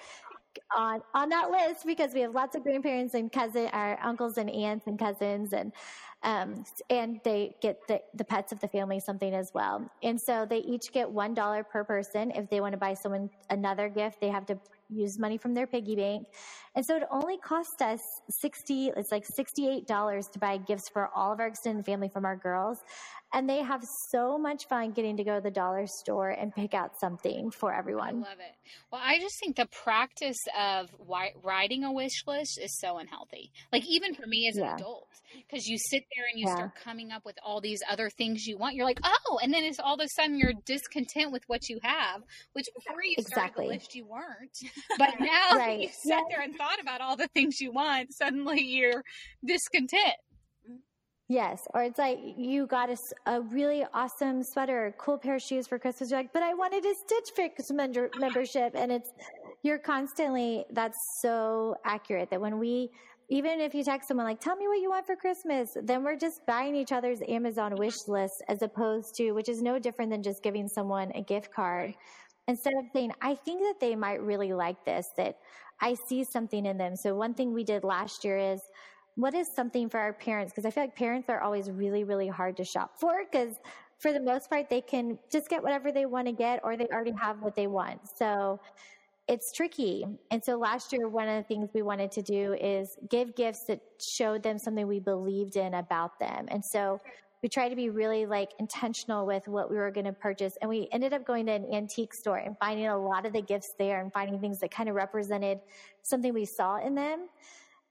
on, 0.76 1.02
on 1.13 1.30
that 1.30 1.52
list 1.52 1.86
because 1.86 2.13
we 2.13 2.22
have 2.22 2.34
lots 2.34 2.56
of 2.56 2.63
grandparents 2.63 3.13
and 3.13 3.30
cousin, 3.30 3.68
our 3.74 4.00
uncles 4.02 4.38
and 4.38 4.50
aunts 4.50 4.88
and 4.88 4.98
cousins 4.98 5.52
and, 5.52 5.74
um, 6.24 6.63
and 6.89 7.20
they 7.26 7.56
get 7.62 7.80
the, 7.88 8.00
the 8.15 8.24
pets 8.24 8.52
of 8.52 8.60
the 8.62 8.68
family 8.70 9.02
something 9.02 9.34
as 9.34 9.52
well. 9.54 9.92
And 10.02 10.20
so 10.20 10.48
they 10.50 10.60
each 10.60 10.94
get 10.94 11.08
$1 11.08 11.70
per 11.70 11.84
person. 11.84 12.32
If 12.32 12.50
they 12.50 12.62
want 12.62 12.72
to 12.72 12.80
buy 12.80 12.94
someone 12.94 13.30
another 13.50 13.89
gift, 13.89 14.22
they 14.22 14.30
have 14.30 14.46
to 14.48 14.58
use 14.89 15.19
money 15.19 15.38
from 15.38 15.54
their 15.54 15.67
piggy 15.67 15.95
bank. 15.95 16.28
And 16.75 16.86
so 16.86 16.97
it 16.97 17.04
only 17.12 17.38
cost 17.38 17.82
us 17.82 18.02
60, 18.30 18.91
it's 18.97 19.12
like 19.12 19.25
$68 19.28 20.32
to 20.32 20.39
buy 20.39 20.58
gifts 20.58 20.89
for 20.89 21.10
all 21.15 21.32
of 21.32 21.39
our 21.39 21.47
extended 21.47 21.86
family 21.86 22.10
from 22.10 22.25
our 22.25 22.36
girls. 22.36 22.84
And 23.32 23.48
they 23.48 23.62
have 23.62 23.84
so 24.10 24.38
much 24.38 24.68
fun 24.68 24.92
getting 24.92 25.18
to 25.18 25.24
go 25.24 25.36
to 25.36 25.42
the 25.42 25.52
dollar 25.52 25.86
store 25.86 26.30
and 26.30 26.54
pick 26.54 26.74
out 26.74 27.00
something 27.00 27.52
for 27.52 27.74
everyone. 27.74 28.10
I 28.10 28.30
love 28.30 28.39
it. 28.39 28.56
Well, 28.92 29.02
I 29.04 29.20
just 29.20 29.39
think 29.39 29.56
the 29.56 29.68
practice 29.68 30.39
of 30.58 30.89
writing 31.44 31.84
a 31.84 31.92
wish 31.92 32.24
list 32.26 32.60
is 32.60 32.80
so 32.80 32.98
unhealthy. 32.98 33.52
Like, 33.72 33.86
even 33.88 34.15
for 34.15 34.26
me 34.26 34.48
as 34.48 34.58
an 34.58 34.63
yeah. 34.63 34.76
adult, 34.76 35.10
because 35.48 35.68
you 35.68 35.78
sit 35.78 36.04
there 36.15 36.26
and 36.32 36.39
you 36.39 36.48
yeah. 36.48 36.56
start 36.56 36.72
coming 36.84 37.12
up 37.12 37.24
with 37.26 37.38
all 37.44 37.62
these 37.62 37.82
other 37.89 38.10
things 38.10 38.46
you 38.46 38.58
want. 38.58 38.76
You're 38.76 38.86
like, 38.86 39.00
oh, 39.04 39.39
and 39.42 39.54
then 39.54 39.63
it's 39.63 39.80
all 39.80 39.96
of 39.96 40.00
a 40.00 40.08
sudden 40.10 40.38
you're 40.39 40.54
discontent 40.65 41.32
with 41.32 41.44
what 41.48 41.70
you 41.70 41.80
have, 41.84 42.22
which 42.54 42.65
before 42.76 43.04
you 43.04 43.15
started 43.20 43.28
exactly. 43.30 43.65
the 43.68 43.74
list 43.74 43.96
you 43.96 44.06
weren't. 44.06 44.58
But 44.98 45.20
now 45.20 45.56
right. 45.56 45.82
you 45.82 45.89
sat 45.92 46.24
there 46.30 46.42
and 46.42 46.56
thought 46.56 46.82
about 46.82 47.00
all 47.00 47.15
the 47.15 47.28
things 47.28 47.62
you 47.62 47.72
want, 47.72 48.13
suddenly 48.13 48.62
you're 48.62 49.04
discontent. 49.46 50.15
Yes, 51.30 51.68
or 51.76 51.84
it's 51.84 52.00
like 52.00 52.20
you 52.38 52.65
got 52.65 52.89
a, 52.89 52.98
a 53.28 53.42
really 53.42 53.86
awesome 53.94 54.42
sweater, 54.42 54.96
cool 54.98 55.20
pair 55.20 55.36
of 55.36 55.44
shoes 55.44 55.68
for 55.68 55.78
Christmas. 55.78 56.10
You're 56.10 56.22
like, 56.22 56.34
but 56.34 56.42
I 56.42 56.56
wanted 56.56 56.84
a 56.84 56.96
Stitch 56.96 57.30
Fix 57.36 57.70
membership, 57.70 58.74
and 58.74 58.92
it's 58.92 59.12
you're 59.62 59.78
constantly. 59.78 60.65
That's 60.72 60.98
so 61.22 61.76
accurate 61.86 62.32
that 62.32 62.42
when 62.42 62.58
we 62.58 62.89
even 63.30 63.60
if 63.60 63.76
you 63.76 63.84
text 63.84 64.08
someone 64.08 64.26
like, 64.26 64.39
tell 64.39 64.56
me 64.56 64.68
what 64.68 64.82
you 64.82 64.89
want 64.89 65.06
for 65.06 65.15
Christmas, 65.15 65.78
then 65.84 66.04
we're 66.04 66.18
just 66.18 66.44
buying 66.48 66.76
each 66.76 66.92
other's 66.92 67.20
Amazon 67.28 67.76
wish 67.76 68.08
list 68.08 68.44
as 68.48 68.63
opposed 68.63 69.13
to, 69.18 69.34
which 69.34 69.50
is 69.50 69.62
no 69.62 69.78
different 69.78 70.10
than 70.10 70.24
just 70.24 70.42
giving 70.42 70.68
someone 70.68 71.12
a 71.13 71.22
gift 71.22 71.54
card. 71.54 71.94
Instead 72.48 72.74
of 72.80 72.86
saying, 72.92 73.12
I 73.22 73.36
think 73.36 73.62
that 73.62 73.76
they 73.80 73.96
might 73.96 74.20
really 74.24 74.52
like 74.52 74.84
this, 74.84 75.10
that 75.18 75.38
I 75.80 75.96
see 76.08 76.24
something 76.24 76.65
in 76.65 76.80
them. 76.80 76.96
So 76.96 77.13
one 77.13 77.36
thing 77.36 77.54
we 77.54 77.63
did 77.63 77.84
last 77.84 78.26
year 78.26 78.39
is 78.39 78.62
what 79.19 79.34
is 79.34 79.49
something 79.53 79.89
for 79.89 79.99
our 79.99 80.13
parents? 80.13 80.53
Because 80.53 80.65
I 80.65 80.71
feel 80.71 80.84
like 80.84 80.95
parents 80.95 81.27
are 81.29 81.41
always 81.41 81.69
really, 81.69 82.05
really 82.05 82.29
hard 82.29 82.55
to 82.58 82.63
shop 82.63 82.97
for 82.97 83.25
because 83.29 83.55
for 83.97 84.13
the 84.13 84.19
most 84.21 84.49
part, 84.49 84.69
they 84.69 84.79
can 84.79 85.19
just 85.29 85.49
get 85.49 85.62
whatever 85.62 85.91
they 85.91 86.05
want 86.05 86.27
to 86.27 86.32
get 86.32 86.62
or 86.63 86.77
they 86.77 86.88
already 86.88 87.12
have 87.19 87.41
what 87.41 87.53
they 87.53 87.67
want. 87.67 87.99
So 88.17 88.62
it's 89.27 89.51
tricky. 89.51 90.05
And 90.32 90.41
so 90.41 90.55
last 90.58 90.93
year, 90.93 91.10
one 91.10 91.27
of 91.27 91.36
the 91.36 91.43
things 91.43 91.69
we 91.73 91.82
wanted 91.82 92.13
to 92.13 92.21
do 92.21 92.53
is 92.53 92.95
give 93.10 93.36
gifts 93.36 93.65
that 93.65 93.82
showed 93.99 94.41
them 94.41 94.58
something 94.58 94.88
we 94.88 95.01
believed 95.01 95.58
in 95.58 95.73
about 95.73 96.17
them. 96.17 96.45
And 96.47 96.63
so 96.63 97.01
we 97.43 97.49
tried 97.49 97.69
to 97.69 97.75
be 97.75 97.89
really 97.89 98.25
like 98.25 98.51
intentional 98.58 99.25
with 99.25 99.49
what 99.49 99.69
we 99.69 99.75
were 99.75 99.91
going 99.91 100.05
to 100.05 100.13
purchase. 100.13 100.58
And 100.62 100.69
we 100.69 100.88
ended 100.93 101.12
up 101.12 101.25
going 101.25 101.45
to 101.47 101.51
an 101.51 101.65
antique 101.73 102.13
store 102.13 102.38
and 102.38 102.58
finding 102.58 102.88
a 102.88 102.97
lot 102.97 103.25
of 103.25 103.34
the 103.34 103.41
gifts 103.41 103.73
there 103.77 103.99
and 103.99 104.13
finding 104.13 104.39
things 104.39 104.60
that 104.60 104.71
kind 104.71 104.88
of 104.88 104.95
represented 104.95 105.60
something 106.03 106.34
we 106.34 106.45
saw 106.45 106.77
in 106.77 106.95
them. 106.95 107.27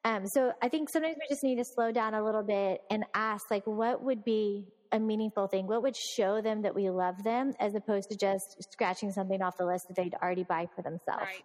Um, 0.09 0.27
so 0.27 0.53
I 0.63 0.71
think 0.71 0.89
sometimes 0.89 1.17
we 1.17 1.27
just 1.29 1.45
need 1.45 1.57
to 1.57 1.65
slow 1.65 1.93
down 1.93 2.15
a 2.15 2.25
little 2.25 2.43
bit 2.43 2.81
and 2.91 3.05
ask, 3.15 3.51
like, 3.51 3.67
what 3.67 4.03
would 4.03 4.25
be 4.25 4.65
a 4.91 4.99
meaningful 4.99 5.49
thing? 5.49 5.67
What 5.67 5.83
would 5.83 5.95
show 6.17 6.41
them 6.41 6.63
that 6.63 6.75
we 6.75 6.89
love 6.89 7.23
them 7.25 7.53
as 7.61 7.75
opposed 7.75 8.09
to 8.11 8.17
just 8.17 8.57
scratching 8.73 9.13
something 9.13 9.43
off 9.43 9.59
the 9.59 9.67
list 9.67 9.87
that 9.89 9.97
they'd 9.97 10.15
already 10.15 10.45
buy 10.45 10.67
for 10.75 10.81
themselves? 10.81 11.27
Right. 11.27 11.43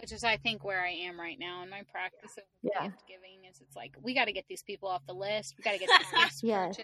Which 0.00 0.12
is, 0.12 0.24
I 0.24 0.38
think, 0.38 0.64
where 0.64 0.80
I 0.80 0.90
am 1.06 1.20
right 1.20 1.38
now 1.38 1.62
in 1.62 1.68
my 1.68 1.82
practice 1.92 2.38
of 2.38 2.44
yeah. 2.62 2.84
gift 2.84 3.02
giving. 3.06 3.50
Is 3.50 3.60
it's 3.60 3.76
like 3.76 3.94
we 4.00 4.14
got 4.14 4.24
to 4.24 4.32
get 4.32 4.44
these 4.48 4.62
people 4.62 4.88
off 4.88 5.02
the 5.06 5.12
list. 5.12 5.56
We 5.58 5.62
got 5.62 5.72
to 5.72 5.78
get 5.78 5.90
these 5.98 6.20
gifts 6.22 6.42
yes. 6.42 6.76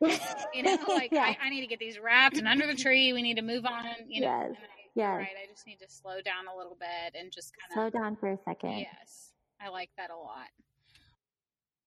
purchased. 0.00 0.46
You 0.54 0.62
know, 0.62 0.78
like 0.88 1.12
I, 1.12 1.36
I, 1.42 1.50
need 1.50 1.60
to 1.60 1.66
get 1.66 1.78
these 1.78 1.98
wrapped 1.98 2.38
and 2.38 2.48
under 2.48 2.66
the 2.66 2.76
tree. 2.76 3.12
We 3.12 3.20
need 3.20 3.36
to 3.36 3.42
move 3.42 3.66
on. 3.66 3.84
You 4.08 4.22
know, 4.22 4.46
yes. 4.48 4.56
yeah. 4.94 5.16
Right. 5.16 5.26
I 5.42 5.52
just 5.52 5.66
need 5.66 5.80
to 5.80 5.88
slow 5.88 6.22
down 6.24 6.46
a 6.46 6.56
little 6.56 6.76
bit 6.78 7.20
and 7.20 7.30
just 7.32 7.52
kind 7.58 7.86
of 7.86 7.92
slow 7.92 8.00
down 8.00 8.16
for 8.16 8.30
a 8.30 8.38
second. 8.46 8.78
Yes, 8.78 9.32
I 9.60 9.68
like 9.68 9.90
that 9.98 10.10
a 10.10 10.16
lot 10.16 10.46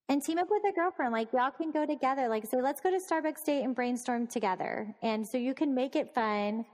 and 0.09 0.21
team 0.21 0.37
up 0.37 0.47
with 0.49 0.63
a 0.69 0.73
girlfriend. 0.73 1.11
Like 1.11 1.31
y'all 1.33 1.51
can 1.51 1.71
go 1.71 1.85
together. 1.85 2.27
Like 2.27 2.45
say, 2.45 2.61
let's 2.61 2.81
go 2.81 2.91
to 2.91 2.97
Starbucks 2.97 3.45
date 3.45 3.63
and 3.63 3.75
brainstorm 3.75 4.27
together. 4.27 4.93
And 5.01 5.27
so 5.27 5.37
you 5.37 5.53
can 5.53 5.73
make 5.73 5.95
it 5.95 6.13
fun 6.13 6.65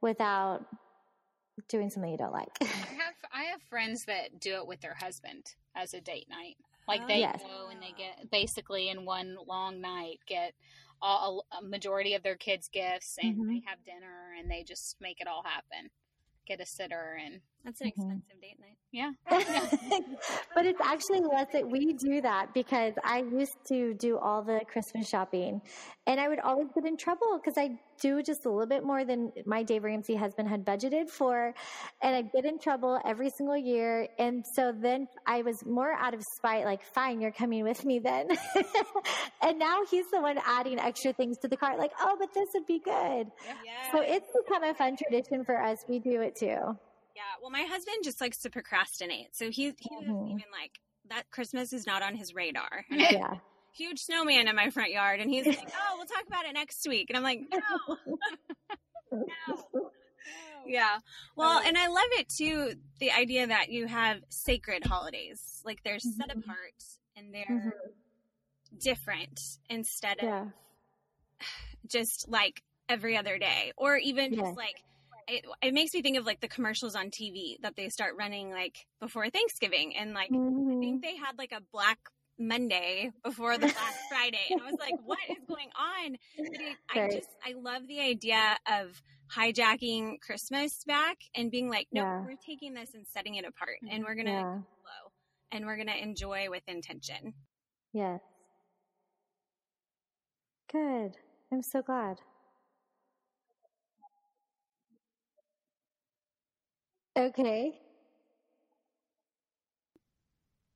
without 0.00 0.66
doing 1.68 1.90
something 1.90 2.10
you 2.10 2.18
don't 2.18 2.32
like. 2.32 2.50
I 2.60 2.64
have 2.64 3.14
I 3.32 3.42
have 3.44 3.62
friends 3.68 4.04
that 4.06 4.40
do 4.40 4.56
it 4.56 4.66
with 4.66 4.80
their 4.80 4.94
husband 4.94 5.54
as 5.74 5.94
a 5.94 6.00
date 6.00 6.28
night. 6.28 6.56
Like 6.88 7.06
they 7.06 7.20
yes. 7.20 7.40
go 7.42 7.68
and 7.70 7.80
they 7.80 7.94
get 7.96 8.30
basically 8.30 8.88
in 8.88 9.04
one 9.04 9.36
long 9.46 9.80
night 9.80 10.18
get 10.26 10.54
all, 11.02 11.46
a 11.56 11.62
majority 11.62 12.14
of 12.14 12.22
their 12.22 12.34
kids' 12.34 12.68
gifts 12.68 13.16
and 13.22 13.36
mm-hmm. 13.36 13.48
they 13.48 13.62
have 13.64 13.82
dinner 13.84 14.34
and 14.38 14.50
they 14.50 14.64
just 14.64 14.96
make 15.00 15.20
it 15.20 15.28
all 15.28 15.42
happen 15.44 15.90
get 16.50 16.60
a 16.60 16.66
sitter 16.66 17.16
and 17.24 17.40
that's 17.64 17.80
an 17.80 17.88
mm-hmm. 17.88 18.10
expensive 18.10 18.40
date 18.40 18.58
night. 18.60 18.76
Yeah. 18.92 19.12
but 20.54 20.66
it's 20.66 20.80
actually 20.82 21.20
less 21.20 21.46
that 21.52 21.68
we 21.68 21.92
do 21.92 22.20
that 22.22 22.52
because 22.54 22.94
I 23.04 23.18
used 23.18 23.56
to 23.68 23.94
do 23.94 24.18
all 24.18 24.42
the 24.42 24.60
Christmas 24.66 25.08
shopping 25.08 25.60
and 26.06 26.18
I 26.18 26.28
would 26.28 26.40
always 26.40 26.68
get 26.74 26.84
in 26.84 26.96
trouble 26.96 27.38
because 27.38 27.56
I 27.56 27.78
do 28.00 28.22
just 28.22 28.46
a 28.46 28.50
little 28.50 28.66
bit 28.66 28.82
more 28.82 29.04
than 29.04 29.32
my 29.46 29.62
Dave 29.62 29.84
Ramsey 29.84 30.16
husband 30.16 30.48
had 30.48 30.64
budgeted 30.64 31.08
for. 31.08 31.54
And 32.02 32.16
I'd 32.16 32.32
get 32.32 32.44
in 32.44 32.58
trouble 32.58 32.98
every 33.04 33.30
single 33.30 33.56
year. 33.56 34.08
And 34.18 34.44
so 34.54 34.72
then 34.72 35.06
I 35.26 35.42
was 35.42 35.64
more 35.64 35.92
out 35.92 36.14
of 36.14 36.22
spite, 36.36 36.64
like, 36.64 36.82
fine, 36.82 37.20
you're 37.20 37.30
coming 37.30 37.62
with 37.62 37.84
me 37.84 37.98
then. 37.98 38.28
and 39.42 39.58
now 39.58 39.84
he's 39.90 40.06
the 40.10 40.20
one 40.20 40.38
adding 40.44 40.80
extra 40.80 41.12
things 41.12 41.38
to 41.38 41.48
the 41.48 41.56
cart, 41.56 41.78
like, 41.78 41.92
oh, 42.00 42.16
but 42.18 42.32
this 42.34 42.48
would 42.54 42.66
be 42.66 42.80
good. 42.80 43.26
So 43.92 44.00
it's 44.00 44.26
become 44.46 44.64
a 44.64 44.74
fun 44.74 44.96
tradition 44.96 45.44
for 45.44 45.62
us. 45.62 45.84
We 45.88 45.98
do 45.98 46.22
it 46.22 46.34
too. 46.36 46.76
Yeah. 47.20 47.42
Well, 47.42 47.50
my 47.50 47.64
husband 47.64 47.96
just 48.02 48.18
likes 48.18 48.38
to 48.38 48.50
procrastinate. 48.50 49.36
So 49.36 49.50
he, 49.50 49.64
he 49.64 49.70
mm-hmm. 49.70 50.10
doesn't 50.10 50.28
even 50.28 50.44
like 50.50 50.80
that 51.10 51.30
Christmas 51.30 51.74
is 51.74 51.86
not 51.86 52.02
on 52.02 52.14
his 52.14 52.34
radar. 52.34 52.86
yeah. 52.90 53.34
Huge 53.74 54.00
snowman 54.00 54.48
in 54.48 54.56
my 54.56 54.70
front 54.70 54.90
yard. 54.90 55.20
And 55.20 55.30
he's 55.30 55.46
like, 55.46 55.58
oh, 55.68 55.96
we'll 55.98 56.06
talk 56.06 56.24
about 56.26 56.46
it 56.46 56.54
next 56.54 56.88
week. 56.88 57.10
And 57.10 57.18
I'm 57.18 57.22
like, 57.22 57.40
no. 57.50 57.96
no. 59.12 59.90
Yeah. 60.66 60.98
Well, 61.36 61.60
and 61.62 61.76
I 61.76 61.88
love 61.88 62.08
it 62.12 62.30
too 62.30 62.72
the 63.00 63.10
idea 63.10 63.46
that 63.46 63.68
you 63.68 63.86
have 63.86 64.22
sacred 64.30 64.86
holidays. 64.86 65.60
Like 65.62 65.82
they're 65.84 65.96
mm-hmm. 65.96 66.20
set 66.20 66.34
apart 66.34 66.84
and 67.16 67.34
they're 67.34 67.44
mm-hmm. 67.44 68.78
different 68.78 69.40
instead 69.68 70.20
of 70.20 70.24
yeah. 70.24 70.44
just 71.86 72.30
like 72.30 72.62
every 72.88 73.18
other 73.18 73.36
day 73.36 73.72
or 73.76 73.98
even 73.98 74.32
yeah. 74.32 74.40
just 74.40 74.56
like 74.56 74.82
it, 75.30 75.44
it 75.62 75.74
makes 75.74 75.94
me 75.94 76.02
think 76.02 76.18
of 76.18 76.26
like 76.26 76.40
the 76.40 76.48
commercials 76.48 76.94
on 76.94 77.10
TV 77.10 77.56
that 77.62 77.76
they 77.76 77.88
start 77.88 78.14
running 78.18 78.50
like 78.50 78.86
before 79.00 79.30
Thanksgiving. 79.30 79.96
And 79.96 80.12
like, 80.12 80.30
mm-hmm. 80.30 80.76
I 80.76 80.80
think 80.80 81.02
they 81.02 81.16
had 81.16 81.38
like 81.38 81.52
a 81.52 81.60
Black 81.72 81.98
Monday 82.38 83.12
before 83.24 83.54
the 83.54 83.66
Black 83.66 83.94
Friday. 84.10 84.46
And 84.50 84.60
I 84.60 84.64
was 84.64 84.80
like, 84.80 84.94
what 85.04 85.18
is 85.28 85.44
going 85.48 85.68
on? 85.78 86.16
It, 86.36 86.76
I 86.90 87.08
just, 87.08 87.28
I 87.46 87.54
love 87.60 87.86
the 87.86 88.00
idea 88.00 88.56
of 88.70 89.00
hijacking 89.34 90.20
Christmas 90.20 90.82
back 90.84 91.18
and 91.34 91.50
being 91.50 91.70
like, 91.70 91.86
no, 91.92 92.02
yeah. 92.02 92.24
we're 92.24 92.36
taking 92.44 92.74
this 92.74 92.94
and 92.94 93.06
setting 93.06 93.36
it 93.36 93.44
apart 93.44 93.76
and 93.88 94.04
we're 94.04 94.14
going 94.14 94.26
to 94.26 94.32
yeah. 94.32 94.54
flow 94.54 95.12
and 95.52 95.66
we're 95.66 95.76
going 95.76 95.88
to 95.88 96.02
enjoy 96.02 96.48
with 96.50 96.62
intention. 96.66 97.34
Yes. 97.92 98.20
Good. 100.72 101.12
I'm 101.52 101.62
so 101.62 101.82
glad. 101.82 102.18
Okay. 107.16 107.78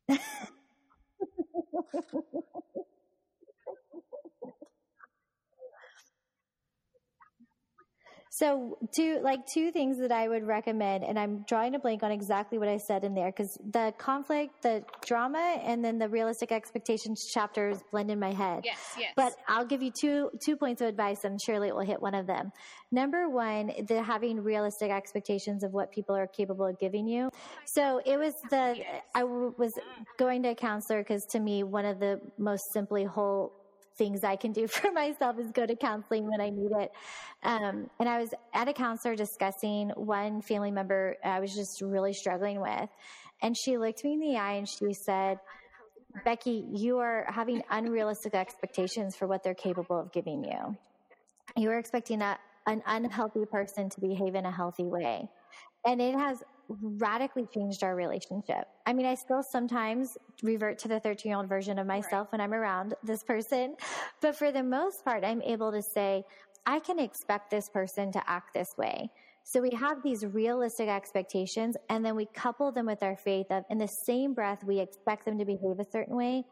So, 8.37 8.79
two 8.93 9.21
like 9.23 9.47
two 9.47 9.71
things 9.71 9.97
that 10.01 10.11
I 10.11 10.27
would 10.27 10.45
recommend, 10.45 11.05
and 11.05 11.17
I'm 11.17 11.45
drawing 11.47 11.77
a 11.77 11.79
blank 11.79 12.03
on 12.03 12.11
exactly 12.11 12.59
what 12.59 12.69
I 12.69 12.79
said 12.79 13.05
in 13.05 13.15
there 13.15 13.31
because 13.31 13.57
the 13.71 13.95
conflict, 13.97 14.61
the 14.61 14.83
drama, 15.07 15.61
and 15.63 15.85
then 15.85 15.99
the 15.99 16.09
realistic 16.09 16.51
expectations 16.51 17.31
chapters 17.33 17.79
blend 17.93 18.11
in 18.11 18.19
my 18.19 18.33
head. 18.33 18.63
Yes, 18.65 18.79
yes. 18.99 19.13
But 19.15 19.37
I'll 19.47 19.65
give 19.65 19.85
you 19.85 19.93
two 19.93 20.31
two 20.45 20.57
points 20.57 20.83
of 20.83 20.89
advice, 20.89 21.23
and 21.23 21.41
surely 21.41 21.69
it 21.69 21.77
will 21.77 21.87
hit 21.87 22.03
one 22.03 22.17
of 22.17 22.27
them. 22.27 22.51
Number 22.91 23.29
one, 23.29 23.71
the 23.87 24.03
having 24.03 24.41
realistic 24.41 24.91
expectations 24.91 25.63
of 25.63 25.73
what 25.73 25.93
people 25.93 26.17
are 26.17 26.27
capable 26.27 26.67
of 26.67 26.77
giving 26.81 27.07
you. 27.07 27.31
So 27.67 28.01
it 28.05 28.17
was 28.17 28.35
the 28.51 28.83
I 29.15 29.23
was 29.23 29.73
going 30.19 30.43
to 30.43 30.49
a 30.49 30.55
counselor 30.57 31.03
because 31.03 31.25
to 31.27 31.39
me 31.39 31.63
one 31.63 31.85
of 31.85 32.01
the 32.01 32.21
most 32.37 32.65
simply 32.73 33.05
whole 33.05 33.53
things 33.97 34.25
I 34.25 34.37
can 34.37 34.53
do 34.53 34.67
for 34.69 34.93
myself 34.93 35.39
is 35.39 35.51
go 35.53 35.67
to 35.67 35.77
counseling 35.77 36.29
when 36.29 36.41
I 36.41 36.51
need 36.51 36.71
it. 36.79 36.93
Um, 37.43 37.91
and 37.99 38.09
I 38.09 38.21
was 38.21 38.35
at 38.53 38.69
a 38.69 38.73
counselor 38.73 39.15
discussing 39.17 39.91
one 39.91 40.41
family 40.43 40.71
member 40.71 41.17
I 41.25 41.41
was 41.41 41.55
just 41.55 41.81
really 41.81 42.13
struggling 42.13 42.61
with. 42.61 42.89
And 43.43 43.57
she 43.57 43.77
looked 43.77 44.05
me 44.05 44.15
in 44.15 44.21
the 44.21 44.37
eye 44.37 44.55
and 44.55 44.69
she 44.69 44.93
said, 44.95 45.39
Becky, 46.25 46.65
you 46.73 46.99
are 46.99 47.27
having 47.29 47.63
unrealistic 47.71 48.35
expectations 48.35 49.17
for 49.17 49.27
what 49.27 49.43
they're 49.43 49.55
capable 49.55 49.99
of 49.99 50.13
giving 50.13 50.45
you. 50.45 50.77
You 51.57 51.71
are 51.71 51.79
expecting 51.79 52.23
a, 52.23 52.39
an 52.67 52.83
unhealthy 52.87 53.45
person 53.51 53.91
to 53.91 54.01
behave 54.01 54.35
in 54.35 54.47
a 54.47 54.51
healthy 54.51 54.85
way. 54.85 55.29
And 55.85 56.01
it 56.01 56.15
has 56.15 56.43
radically 56.69 57.47
changed 57.53 57.83
our 57.83 57.95
relationship. 57.95 58.69
I 58.87 58.93
mean, 58.93 59.07
I 59.07 59.15
still 59.15 59.43
sometimes 59.43 60.17
revert 60.43 60.79
to 60.81 60.89
the 60.89 61.01
13 61.01 61.31
year 61.31 61.39
old 61.39 61.49
version 61.49 61.79
of 61.79 61.87
myself 61.87 62.29
right. 62.29 62.33
when 62.33 62.41
I'm 62.41 62.55
around 62.55 62.95
this 63.03 63.23
person. 63.23 63.77
But 64.21 64.37
for 64.37 64.53
the 64.53 64.63
most 64.63 65.05
part, 65.05 65.25
I'm 65.25 65.43
able 65.43 65.73
to 65.73 65.83
say, 65.83 66.25
I 66.67 66.79
can 66.81 66.99
expect 66.99 67.51
this 67.51 67.69
person 67.69 68.11
to 68.13 68.31
act 68.31 68.55
this 68.55 68.75
way. 68.79 69.11
So 69.47 69.61
we 69.61 69.71
have 69.73 70.03
these 70.03 70.25
realistic 70.25 70.89
expectations 70.89 71.77
and 71.91 72.05
then 72.05 72.17
we 72.17 72.25
couple 72.25 72.73
them 72.73 72.87
with 72.87 73.03
our 73.03 73.15
faith 73.15 73.47
of 73.51 73.65
in 73.69 73.77
the 73.77 73.87
same 73.87 74.33
breath 74.33 74.65
we 74.65 74.81
expect 74.81 75.27
them 75.27 75.39
to 75.39 75.45
behave 75.45 75.79
a 75.79 75.85
certain 75.85 76.17
way. 76.17 76.45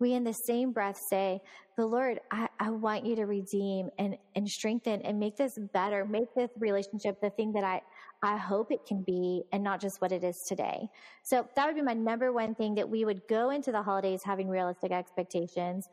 We 0.00 0.14
in 0.14 0.24
the 0.24 0.32
same 0.32 0.72
breath 0.72 0.98
say, 1.08 1.40
the 1.76 1.86
Lord, 1.86 2.20
I, 2.30 2.48
I 2.58 2.70
want 2.70 3.06
you 3.06 3.14
to 3.16 3.26
redeem 3.26 3.90
and, 3.98 4.16
and 4.34 4.48
strengthen 4.48 5.00
and 5.02 5.18
make 5.18 5.36
this 5.36 5.58
better, 5.72 6.04
make 6.04 6.34
this 6.34 6.50
relationship 6.58 7.20
the 7.20 7.30
thing 7.30 7.52
that 7.52 7.64
I, 7.64 7.80
I 8.22 8.36
hope 8.36 8.72
it 8.72 8.84
can 8.86 9.02
be 9.02 9.42
and 9.52 9.62
not 9.62 9.80
just 9.80 10.00
what 10.00 10.10
it 10.10 10.24
is 10.24 10.44
today. 10.48 10.88
So 11.22 11.46
that 11.54 11.66
would 11.66 11.76
be 11.76 11.82
my 11.82 11.94
number 11.94 12.32
one 12.32 12.54
thing 12.54 12.74
that 12.74 12.88
we 12.88 13.04
would 13.04 13.20
go 13.28 13.50
into 13.50 13.72
the 13.72 13.82
holidays 13.82 14.22
having 14.24 14.48
realistic 14.48 14.90
expectations. 14.90 15.88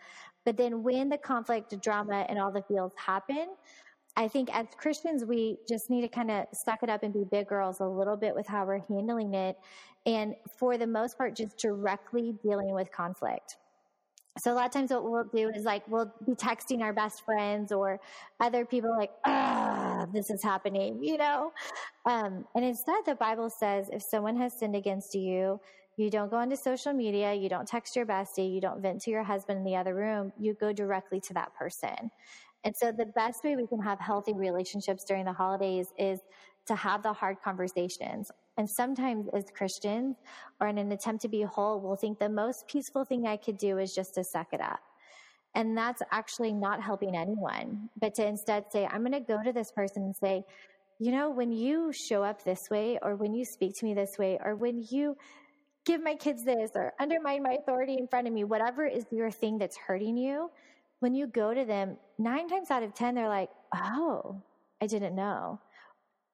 But 0.45 0.57
then 0.57 0.83
when 0.83 1.09
the 1.09 1.17
conflict, 1.17 1.79
drama, 1.81 2.25
and 2.29 2.39
all 2.39 2.51
the 2.51 2.63
feels 2.67 2.93
happen, 2.95 3.47
I 4.15 4.27
think 4.27 4.49
as 4.53 4.65
Christians, 4.77 5.25
we 5.25 5.57
just 5.69 5.89
need 5.89 6.01
to 6.01 6.07
kind 6.07 6.31
of 6.31 6.45
suck 6.51 6.81
it 6.81 6.89
up 6.89 7.03
and 7.03 7.13
be 7.13 7.23
big 7.29 7.47
girls 7.47 7.81
a 7.81 7.85
little 7.85 8.17
bit 8.17 8.33
with 8.33 8.47
how 8.47 8.65
we're 8.65 8.81
handling 8.89 9.35
it. 9.35 9.57
And 10.05 10.33
for 10.57 10.77
the 10.77 10.87
most 10.87 11.17
part, 11.17 11.35
just 11.35 11.57
directly 11.57 12.33
dealing 12.41 12.73
with 12.73 12.91
conflict. 12.91 13.57
So 14.39 14.53
a 14.53 14.55
lot 14.55 14.65
of 14.67 14.71
times 14.71 14.91
what 14.91 15.03
we'll 15.03 15.23
do 15.33 15.49
is 15.49 15.63
like 15.65 15.83
we'll 15.87 16.13
be 16.25 16.33
texting 16.33 16.81
our 16.81 16.93
best 16.93 17.25
friends 17.25 17.71
or 17.71 17.99
other 18.39 18.65
people 18.65 18.91
like, 18.95 19.11
this 20.13 20.29
is 20.29 20.43
happening, 20.43 21.03
you 21.03 21.17
know? 21.17 21.51
Um, 22.05 22.45
and 22.55 22.63
instead 22.63 23.03
the 23.05 23.15
Bible 23.15 23.49
says 23.49 23.89
if 23.91 24.01
someone 24.03 24.37
has 24.37 24.53
sinned 24.53 24.75
against 24.75 25.15
you, 25.15 25.59
You 25.97 26.11
don't 26.11 26.29
go 26.29 26.37
onto 26.37 26.55
social 26.55 26.93
media. 26.93 27.33
You 27.33 27.49
don't 27.49 27.67
text 27.67 27.95
your 27.95 28.05
bestie. 28.05 28.53
You 28.53 28.61
don't 28.61 28.81
vent 28.81 29.01
to 29.01 29.11
your 29.11 29.23
husband 29.23 29.57
in 29.57 29.65
the 29.65 29.75
other 29.75 29.95
room. 29.95 30.31
You 30.39 30.53
go 30.53 30.71
directly 30.71 31.19
to 31.21 31.33
that 31.33 31.55
person. 31.55 32.11
And 32.63 32.75
so 32.75 32.91
the 32.91 33.07
best 33.07 33.43
way 33.43 33.55
we 33.55 33.65
can 33.67 33.81
have 33.81 33.99
healthy 33.99 34.33
relationships 34.33 35.03
during 35.03 35.25
the 35.25 35.33
holidays 35.33 35.91
is 35.97 36.19
to 36.67 36.75
have 36.75 37.01
the 37.01 37.13
hard 37.13 37.37
conversations. 37.43 38.31
And 38.57 38.69
sometimes 38.69 39.27
as 39.33 39.45
Christians 39.55 40.17
or 40.59 40.67
in 40.67 40.77
an 40.77 40.91
attempt 40.91 41.21
to 41.21 41.27
be 41.27 41.43
whole, 41.43 41.79
we'll 41.79 41.95
think 41.95 42.17
the 42.17 42.29
most 42.29 42.67
peaceful 42.67 43.05
thing 43.05 43.27
I 43.27 43.37
could 43.37 43.57
do 43.57 43.77
is 43.77 43.93
just 43.93 44.15
to 44.15 44.23
suck 44.23 44.47
it 44.51 44.61
up. 44.61 44.79
And 45.53 45.77
that's 45.77 46.01
actually 46.11 46.53
not 46.53 46.81
helping 46.81 47.15
anyone, 47.15 47.89
but 47.99 48.15
to 48.15 48.25
instead 48.25 48.65
say, 48.71 48.85
I'm 48.85 49.01
going 49.01 49.13
to 49.13 49.19
go 49.19 49.41
to 49.43 49.51
this 49.51 49.71
person 49.71 50.03
and 50.03 50.15
say, 50.15 50.43
you 50.99 51.11
know, 51.11 51.29
when 51.29 51.51
you 51.51 51.91
show 51.93 52.23
up 52.23 52.43
this 52.43 52.69
way, 52.69 52.97
or 53.01 53.15
when 53.15 53.33
you 53.33 53.45
speak 53.45 53.75
to 53.77 53.85
me 53.85 53.93
this 53.93 54.17
way, 54.17 54.39
or 54.43 54.55
when 54.55 54.83
you 54.89 55.15
give 55.85 56.01
my 56.01 56.15
kids 56.15 56.43
this, 56.43 56.71
or 56.75 56.93
undermine 56.99 57.43
my 57.43 57.55
authority 57.59 57.97
in 57.99 58.07
front 58.07 58.27
of 58.27 58.33
me, 58.33 58.43
whatever 58.43 58.85
is 58.85 59.05
your 59.11 59.31
thing 59.31 59.57
that's 59.57 59.77
hurting 59.77 60.17
you, 60.17 60.49
when 60.99 61.13
you 61.13 61.27
go 61.27 61.53
to 61.53 61.65
them, 61.65 61.97
nine 62.17 62.49
times 62.49 62.71
out 62.71 62.83
of 62.83 62.93
10, 62.95 63.13
they're 63.13 63.29
like, 63.29 63.49
oh, 63.75 64.41
I 64.81 64.87
didn't 64.87 65.15
know. 65.15 65.59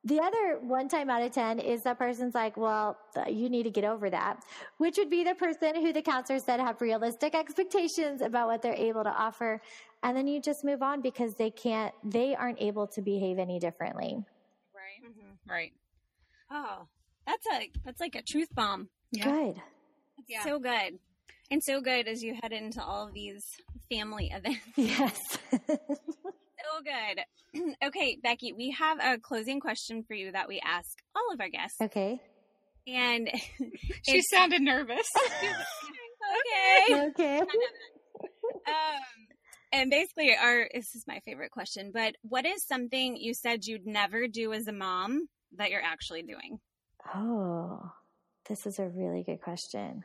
The 0.05 0.19
other 0.19 0.59
one 0.59 0.89
time 0.89 1.09
out 1.09 1.21
of 1.21 1.31
10 1.31 1.59
is 1.59 1.83
that 1.83 1.97
person's 1.97 2.35
like, 2.35 2.57
well, 2.57 2.97
you 3.29 3.49
need 3.49 3.63
to 3.63 3.69
get 3.69 3.85
over 3.85 4.09
that, 4.09 4.43
which 4.77 4.97
would 4.97 5.09
be 5.09 5.23
the 5.23 5.33
person 5.33 5.75
who 5.75 5.93
the 5.93 6.01
counselor 6.01 6.39
said 6.39 6.59
have 6.59 6.81
realistic 6.81 7.33
expectations 7.33 8.21
about 8.21 8.47
what 8.47 8.61
they're 8.61 8.73
able 8.73 9.03
to 9.03 9.09
offer. 9.09 9.61
And 10.03 10.17
then 10.17 10.27
you 10.27 10.41
just 10.41 10.65
move 10.65 10.81
on 10.83 11.01
because 11.01 11.35
they 11.35 11.49
can't, 11.49 11.93
they 12.03 12.35
aren't 12.35 12.61
able 12.61 12.87
to 12.87 13.01
behave 13.01 13.39
any 13.39 13.59
differently. 13.59 14.17
Right. 14.75 15.09
Mm-hmm. 15.09 15.49
Right. 15.49 15.71
Oh, 16.51 16.87
that's 17.25 17.47
a, 17.47 17.69
that's 17.85 18.01
like 18.01 18.15
a 18.15 18.21
truth 18.21 18.53
bomb. 18.53 18.89
Yeah. 19.11 19.23
Good. 19.23 19.61
Yeah. 20.27 20.43
So 20.43 20.59
good. 20.59 20.99
And 21.49 21.63
so 21.63 21.79
good 21.79 22.09
as 22.09 22.21
you 22.21 22.35
head 22.41 22.51
into 22.51 22.83
all 22.83 23.07
of 23.07 23.13
these 23.13 23.45
family 23.89 24.31
events. 24.33 24.59
Yes. 24.75 25.37
so 26.63 26.81
good. 26.83 27.75
okay, 27.87 28.17
Becky, 28.21 28.53
we 28.53 28.71
have 28.71 28.99
a 29.01 29.19
closing 29.19 29.59
question 29.59 30.03
for 30.03 30.13
you 30.13 30.31
that 30.31 30.47
we 30.47 30.59
ask 30.63 30.97
all 31.15 31.33
of 31.33 31.39
our 31.39 31.49
guests. 31.49 31.79
Okay. 31.81 32.21
And 32.87 33.29
she 34.03 34.21
sounded 34.21 34.61
nervous. 34.61 35.07
okay. 36.87 37.05
Okay. 37.09 37.39
um, 37.39 39.03
and 39.71 39.89
basically, 39.89 40.35
our 40.35 40.69
this 40.73 40.95
is 40.95 41.05
my 41.07 41.19
favorite 41.25 41.51
question. 41.51 41.91
But 41.93 42.15
what 42.21 42.45
is 42.45 42.65
something 42.67 43.17
you 43.17 43.33
said 43.33 43.65
you'd 43.65 43.87
never 43.87 44.27
do 44.27 44.53
as 44.53 44.67
a 44.67 44.73
mom 44.73 45.27
that 45.57 45.71
you're 45.71 45.81
actually 45.81 46.23
doing? 46.23 46.59
Oh, 47.13 47.91
this 48.47 48.65
is 48.65 48.79
a 48.79 48.87
really 48.87 49.23
good 49.23 49.41
question. 49.41 50.03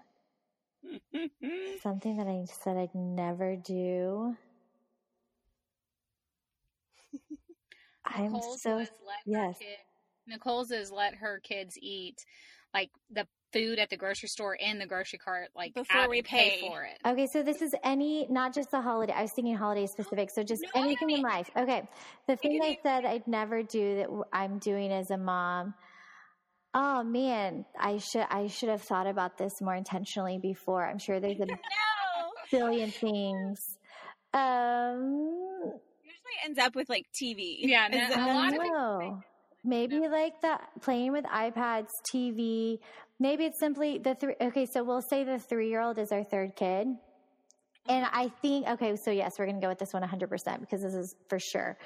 Something 1.83 2.17
that 2.17 2.27
I 2.27 2.45
said 2.47 2.77
I'd 2.77 2.95
never 2.95 3.57
do. 3.57 4.37
I'm 8.07 8.25
Nicole's 8.33 8.63
so 8.63 8.77
was 8.77 8.89
let 9.07 9.17
yes. 9.27 9.59
kid- 9.59 9.67
Nicole's 10.27 10.71
is 10.71 10.91
let 10.93 11.15
her 11.17 11.41
kids 11.43 11.77
eat 11.81 12.25
like 12.75 12.91
the 13.11 13.27
food 13.53 13.79
at 13.79 13.89
the 13.89 13.97
grocery 13.97 14.29
store 14.29 14.55
in 14.55 14.79
the 14.79 14.87
grocery 14.87 15.19
cart, 15.19 15.49
like 15.57 15.73
Before 15.75 16.07
we 16.09 16.21
pay 16.21 16.59
pay. 16.61 16.69
for 16.69 16.83
it. 16.85 16.99
Okay, 17.07 17.27
so 17.27 17.43
this 17.43 17.63
is 17.63 17.75
any, 17.83 18.27
not 18.29 18.55
just 18.55 18.71
the 18.71 18.83
holiday. 18.83 19.15
I 19.15 19.23
was 19.23 19.33
thinking 19.33 19.55
holiday 19.57 19.87
specific. 19.87 20.29
So 20.31 20.43
just 20.43 20.63
No, 20.75 20.83
anything 20.83 21.09
in 21.11 21.23
life. 21.23 21.51
Okay. 21.57 21.89
The 22.27 22.37
thing 22.37 22.61
can 22.61 22.71
I 22.71 22.79
said 22.83 23.07
I'd 23.07 23.27
never 23.27 23.63
do 23.63 23.97
that 23.97 24.09
I'm 24.35 24.59
doing 24.59 24.93
as 24.93 25.11
a 25.11 25.17
mom. 25.17 25.73
Oh 26.75 27.03
man, 27.03 27.65
I 27.81 27.97
should 27.97 28.27
I 28.29 28.49
should 28.49 28.69
have 28.69 28.83
thought 28.83 29.07
about 29.07 29.39
this 29.39 29.63
more 29.63 29.75
intentionally 29.75 30.39
before. 30.39 30.87
I'm 30.87 30.99
sure 30.99 31.19
there's 31.21 31.41
a 31.41 31.47
No. 31.47 31.57
billion 32.51 32.91
things. 32.91 33.79
Um, 34.35 35.48
Usually 36.31 36.45
ends 36.45 36.59
up 36.59 36.75
with 36.75 36.89
like 36.89 37.07
TV. 37.21 37.57
Yeah, 37.61 37.87
Is 37.87 37.93
no, 37.93 37.99
it- 37.99 38.19
a 38.19 38.21
I 38.21 38.35
lot 38.35 38.51
don't 38.51 38.61
of 38.61 38.67
it- 38.67 38.71
know. 38.73 39.23
Maybe 39.65 39.99
like 40.09 40.41
the 40.41 40.59
playing 40.81 41.13
with 41.13 41.25
iPads, 41.25 41.89
TV. 42.15 42.79
Maybe 43.19 43.45
it's 43.45 43.59
simply 43.59 43.99
the 43.99 44.15
three. 44.15 44.35
Okay, 44.41 44.67
so 44.73 44.85
we'll 44.85 45.03
say 45.03 45.25
the 45.25 45.39
three 45.39 45.69
year 45.69 45.81
old 45.81 45.99
is 45.99 46.13
our 46.13 46.23
third 46.23 46.55
kid. 46.55 46.87
And 47.89 48.05
mm-hmm. 48.07 48.19
I 48.19 48.29
think, 48.41 48.69
okay, 48.69 48.95
so 48.97 49.11
yes, 49.11 49.33
we're 49.39 49.47
going 49.47 49.61
to 49.61 49.65
go 49.65 49.69
with 49.69 49.79
this 49.79 49.93
one 49.93 50.03
100% 50.03 50.61
because 50.61 50.83
this 50.83 50.95
is 50.95 51.17
for 51.29 51.39
sure. 51.39 51.77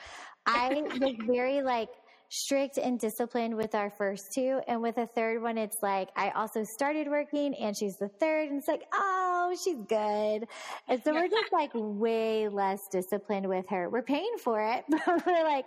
I 0.47 0.83
was 1.01 1.15
very 1.27 1.63
like 1.63 1.89
strict 2.35 2.79
and 2.79 2.99
disciplined 2.99 3.55
with 3.55 3.75
our 3.75 3.91
first 3.91 4.33
two. 4.35 4.59
And 4.67 4.81
with 4.81 4.95
the 4.95 5.07
third 5.07 5.43
one, 5.43 5.59
it's 5.59 5.77
like 5.83 6.09
I 6.17 6.31
also 6.31 6.65
started 6.65 7.07
working 7.09 7.55
and 7.55 7.77
she's 7.77 7.97
the 7.97 8.09
third. 8.09 8.49
And 8.49 8.59
it's 8.59 8.69
like, 8.69 8.85
oh, 8.95 9.55
she's 9.63 9.77
good. 9.87 10.49
And 10.89 11.03
so 11.05 11.13
we're 11.13 11.29
just 11.29 11.53
like 11.53 11.71
way 11.75 12.49
less 12.49 12.81
disciplined 12.91 13.47
with 13.47 13.67
her. 13.69 13.91
We're 13.91 14.03
paying 14.03 14.35
for 14.43 14.63
it, 14.63 14.85
but 14.89 15.27
we're 15.27 15.45
like, 15.45 15.67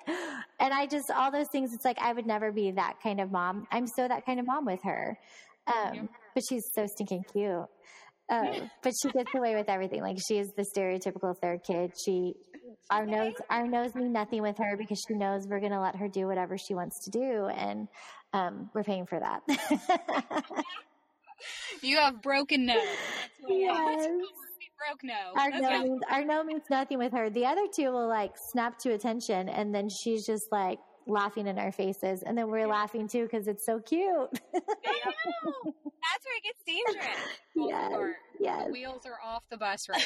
and 0.60 0.74
I 0.74 0.88
just, 0.88 1.12
all 1.12 1.32
those 1.32 1.50
things, 1.52 1.72
it's 1.72 1.86
like 1.86 2.00
I 2.00 2.14
would 2.14 2.26
never 2.26 2.52
be 2.52 2.72
that 2.72 2.96
kind 3.04 3.22
of 3.22 3.32
mom. 3.32 3.68
I'm 3.72 3.86
so 3.86 4.08
that 4.08 4.26
kind 4.26 4.40
of 4.40 4.48
mom 4.48 4.66
with 4.66 4.82
her. 4.84 5.20
Um, 5.68 6.10
but 6.34 6.44
she's 6.50 6.64
so 6.74 6.88
stinking 6.88 7.26
cute. 7.32 7.68
Um, 8.30 8.72
but 8.84 8.94
she 9.00 9.12
gets 9.12 9.34
away 9.36 9.56
with 9.56 9.70
everything. 9.70 10.02
Like 10.02 10.18
she 10.28 10.40
is 10.40 10.52
the 10.58 10.66
stereotypical 10.76 11.36
third 11.40 11.62
kid. 11.64 11.94
She, 12.04 12.34
our 12.90 13.06
nose, 13.06 13.34
our 13.50 13.68
nose 13.68 13.96
mean 13.96 14.12
nothing 14.14 14.42
with 14.42 14.58
her 14.58 14.76
because 14.78 15.04
she 15.08 15.14
knows 15.14 15.48
we're 15.48 15.60
going 15.60 15.72
to 15.72 15.80
let 15.80 15.96
her 15.96 16.08
do 16.08 16.28
whatever 16.28 16.58
she 16.58 16.74
wants 16.74 17.04
to 17.06 17.12
do, 17.12 17.48
and 17.48 17.88
um, 18.34 18.70
we're 18.74 18.84
paying 18.84 19.06
for 19.06 19.20
that. 19.20 19.42
You 21.82 21.98
have 21.98 22.22
broken 22.22 22.66
nose. 22.66 22.78
That's 22.78 23.42
what 23.42 23.52
it 23.52 23.56
is. 23.56 23.62
Yes. 23.62 24.08
Broke 24.88 25.04
nose. 25.04 25.34
our 25.38 25.52
That's 25.52 25.62
no 25.64 25.84
means 25.84 26.02
our 26.10 26.26
no 26.26 26.44
means 26.44 26.64
nothing 26.70 26.98
with 26.98 27.14
her. 27.14 27.30
The 27.30 27.46
other 27.46 27.66
two 27.74 27.92
will 27.92 28.08
like 28.10 28.32
snap 28.52 28.78
to 28.80 28.92
attention, 28.94 29.48
and 29.50 29.74
then 29.74 29.88
she's 29.90 30.26
just 30.26 30.52
like 30.52 30.80
laughing 31.08 31.48
in 31.48 31.58
our 31.58 31.72
faces, 31.72 32.24
and 32.24 32.38
then 32.38 32.50
we're 32.50 32.68
laughing 32.68 33.08
too 33.08 33.24
because 33.24 33.48
it's 33.48 33.66
so 33.66 33.80
cute. 33.80 34.04
I 34.54 34.60
know. 34.60 35.74
That's 36.12 36.26
where 36.26 36.38
it 36.38 36.44
gets 36.44 36.64
dangerous. 36.66 37.18
Yes, 37.58 37.92
yes, 38.40 38.66
The 38.66 38.72
wheels 38.74 39.06
are 39.06 39.18
off 39.26 39.44
the 39.50 39.58
bus 39.58 39.88
right 39.88 40.06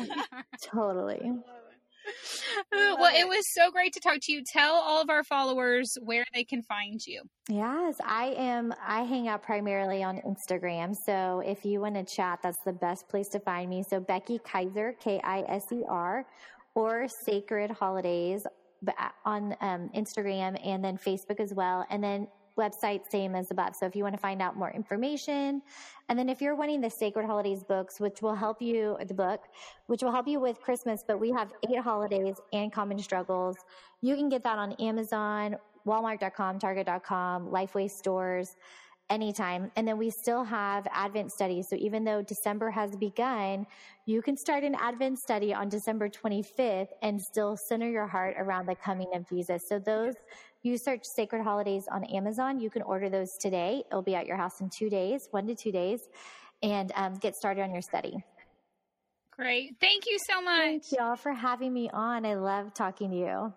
now. 0.00 0.42
totally. 0.72 1.20
well, 2.72 3.14
it 3.14 3.26
was 3.26 3.44
so 3.54 3.70
great 3.70 3.92
to 3.94 4.00
talk 4.00 4.18
to 4.22 4.32
you. 4.32 4.42
Tell 4.44 4.74
all 4.74 5.02
of 5.02 5.10
our 5.10 5.24
followers 5.24 5.96
where 6.02 6.24
they 6.34 6.44
can 6.44 6.62
find 6.62 7.00
you. 7.06 7.22
Yes, 7.48 7.96
I 8.04 8.34
am. 8.36 8.72
I 8.86 9.02
hang 9.02 9.28
out 9.28 9.42
primarily 9.42 10.02
on 10.02 10.20
Instagram. 10.26 10.94
So 11.06 11.42
if 11.44 11.64
you 11.64 11.80
want 11.80 11.94
to 11.94 12.04
chat, 12.04 12.40
that's 12.42 12.58
the 12.64 12.72
best 12.72 13.08
place 13.08 13.28
to 13.28 13.40
find 13.40 13.68
me. 13.70 13.82
So 13.88 14.00
Becky 14.00 14.38
Kiser, 14.38 14.94
K 15.00 15.20
I 15.22 15.40
S 15.48 15.64
E 15.72 15.82
R, 15.88 16.26
or 16.74 17.06
Sacred 17.24 17.70
Holidays 17.70 18.46
on 19.24 19.54
um, 19.60 19.90
Instagram 19.94 20.58
and 20.66 20.84
then 20.84 20.96
Facebook 20.96 21.40
as 21.40 21.52
well. 21.54 21.84
And 21.90 22.02
then 22.02 22.28
website 22.60 23.10
same 23.10 23.34
as 23.34 23.50
above. 23.50 23.74
So 23.74 23.86
if 23.86 23.96
you 23.96 24.02
want 24.02 24.14
to 24.14 24.20
find 24.20 24.40
out 24.42 24.56
more 24.56 24.70
information, 24.70 25.62
and 26.08 26.18
then 26.18 26.28
if 26.28 26.40
you're 26.42 26.54
wanting 26.54 26.80
the 26.80 26.90
Sacred 26.90 27.26
Holidays 27.26 27.64
books, 27.64 28.00
which 28.00 28.22
will 28.22 28.34
help 28.34 28.60
you, 28.60 28.96
the 29.06 29.14
book, 29.14 29.40
which 29.86 30.02
will 30.02 30.12
help 30.12 30.28
you 30.28 30.40
with 30.40 30.60
Christmas, 30.60 31.04
but 31.06 31.18
we 31.18 31.30
have 31.30 31.52
eight 31.68 31.80
holidays 31.80 32.36
and 32.52 32.72
common 32.72 32.98
struggles. 32.98 33.56
You 34.02 34.16
can 34.16 34.28
get 34.28 34.42
that 34.44 34.58
on 34.58 34.72
Amazon, 34.74 35.56
Walmart.com, 35.86 36.58
Target.com, 36.58 37.48
Lifeway 37.48 37.90
stores, 37.90 38.56
anytime. 39.10 39.70
And 39.76 39.86
then 39.86 39.98
we 39.98 40.08
still 40.08 40.44
have 40.44 40.86
Advent 40.92 41.32
studies. 41.32 41.68
So 41.68 41.76
even 41.76 42.04
though 42.04 42.22
December 42.22 42.70
has 42.70 42.96
begun, 42.96 43.66
you 44.06 44.22
can 44.22 44.36
start 44.36 44.64
an 44.64 44.76
Advent 44.76 45.18
study 45.18 45.52
on 45.52 45.68
December 45.68 46.08
25th 46.08 46.88
and 47.02 47.20
still 47.20 47.56
center 47.56 47.90
your 47.90 48.06
heart 48.06 48.36
around 48.38 48.66
the 48.66 48.76
coming 48.76 49.08
of 49.14 49.28
Jesus. 49.28 49.68
So 49.68 49.78
those, 49.78 50.14
you 50.62 50.76
search 50.78 51.02
Sacred 51.16 51.42
Holidays 51.42 51.84
on 51.90 52.04
Amazon. 52.04 52.60
You 52.60 52.70
can 52.70 52.82
order 52.82 53.08
those 53.08 53.28
today. 53.40 53.82
It'll 53.90 54.02
be 54.02 54.14
at 54.14 54.26
your 54.26 54.36
house 54.36 54.60
in 54.60 54.70
two 54.76 54.90
days, 54.90 55.26
one 55.30 55.46
to 55.46 55.54
two 55.54 55.72
days, 55.72 56.00
and 56.62 56.92
um, 56.94 57.14
get 57.14 57.34
started 57.34 57.62
on 57.62 57.72
your 57.72 57.82
study. 57.82 58.22
Great. 59.32 59.76
Thank 59.80 60.04
you 60.06 60.18
so 60.28 60.42
much. 60.42 60.64
Thank 60.64 60.82
y'all 60.92 61.16
for 61.16 61.32
having 61.32 61.72
me 61.72 61.88
on. 61.90 62.26
I 62.26 62.34
love 62.34 62.74
talking 62.74 63.10
to 63.10 63.16
you. 63.16 63.52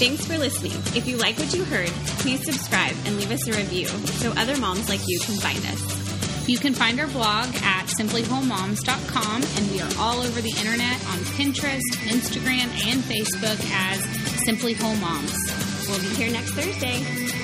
Thanks 0.00 0.26
for 0.26 0.36
listening. 0.36 0.72
If 0.96 1.06
you 1.06 1.16
like 1.16 1.38
what 1.38 1.54
you 1.54 1.64
heard, 1.64 1.90
please 2.18 2.44
subscribe 2.44 2.96
and 3.04 3.16
leave 3.16 3.30
us 3.30 3.46
a 3.46 3.52
review 3.52 3.86
so 3.86 4.32
other 4.32 4.56
moms 4.56 4.88
like 4.88 5.00
you 5.06 5.20
can 5.20 5.36
find 5.36 5.58
us. 5.58 6.48
You 6.48 6.58
can 6.58 6.74
find 6.74 6.98
our 6.98 7.06
blog 7.06 7.46
at 7.62 7.86
simplywholemoms.com, 7.98 9.42
and 9.56 9.70
we 9.70 9.80
are 9.80 9.90
all 9.98 10.20
over 10.20 10.40
the 10.40 10.50
internet 10.58 11.06
on 11.06 11.18
Pinterest, 11.38 11.80
Instagram, 12.02 12.68
and 12.88 13.00
Facebook 13.00 13.60
as 13.72 14.44
Simply 14.44 14.74
Whole 14.74 14.96
Moms. 14.96 15.63
We'll 15.86 16.00
be 16.00 16.08
here 16.14 16.30
next 16.30 16.52
Thursday. 16.52 17.43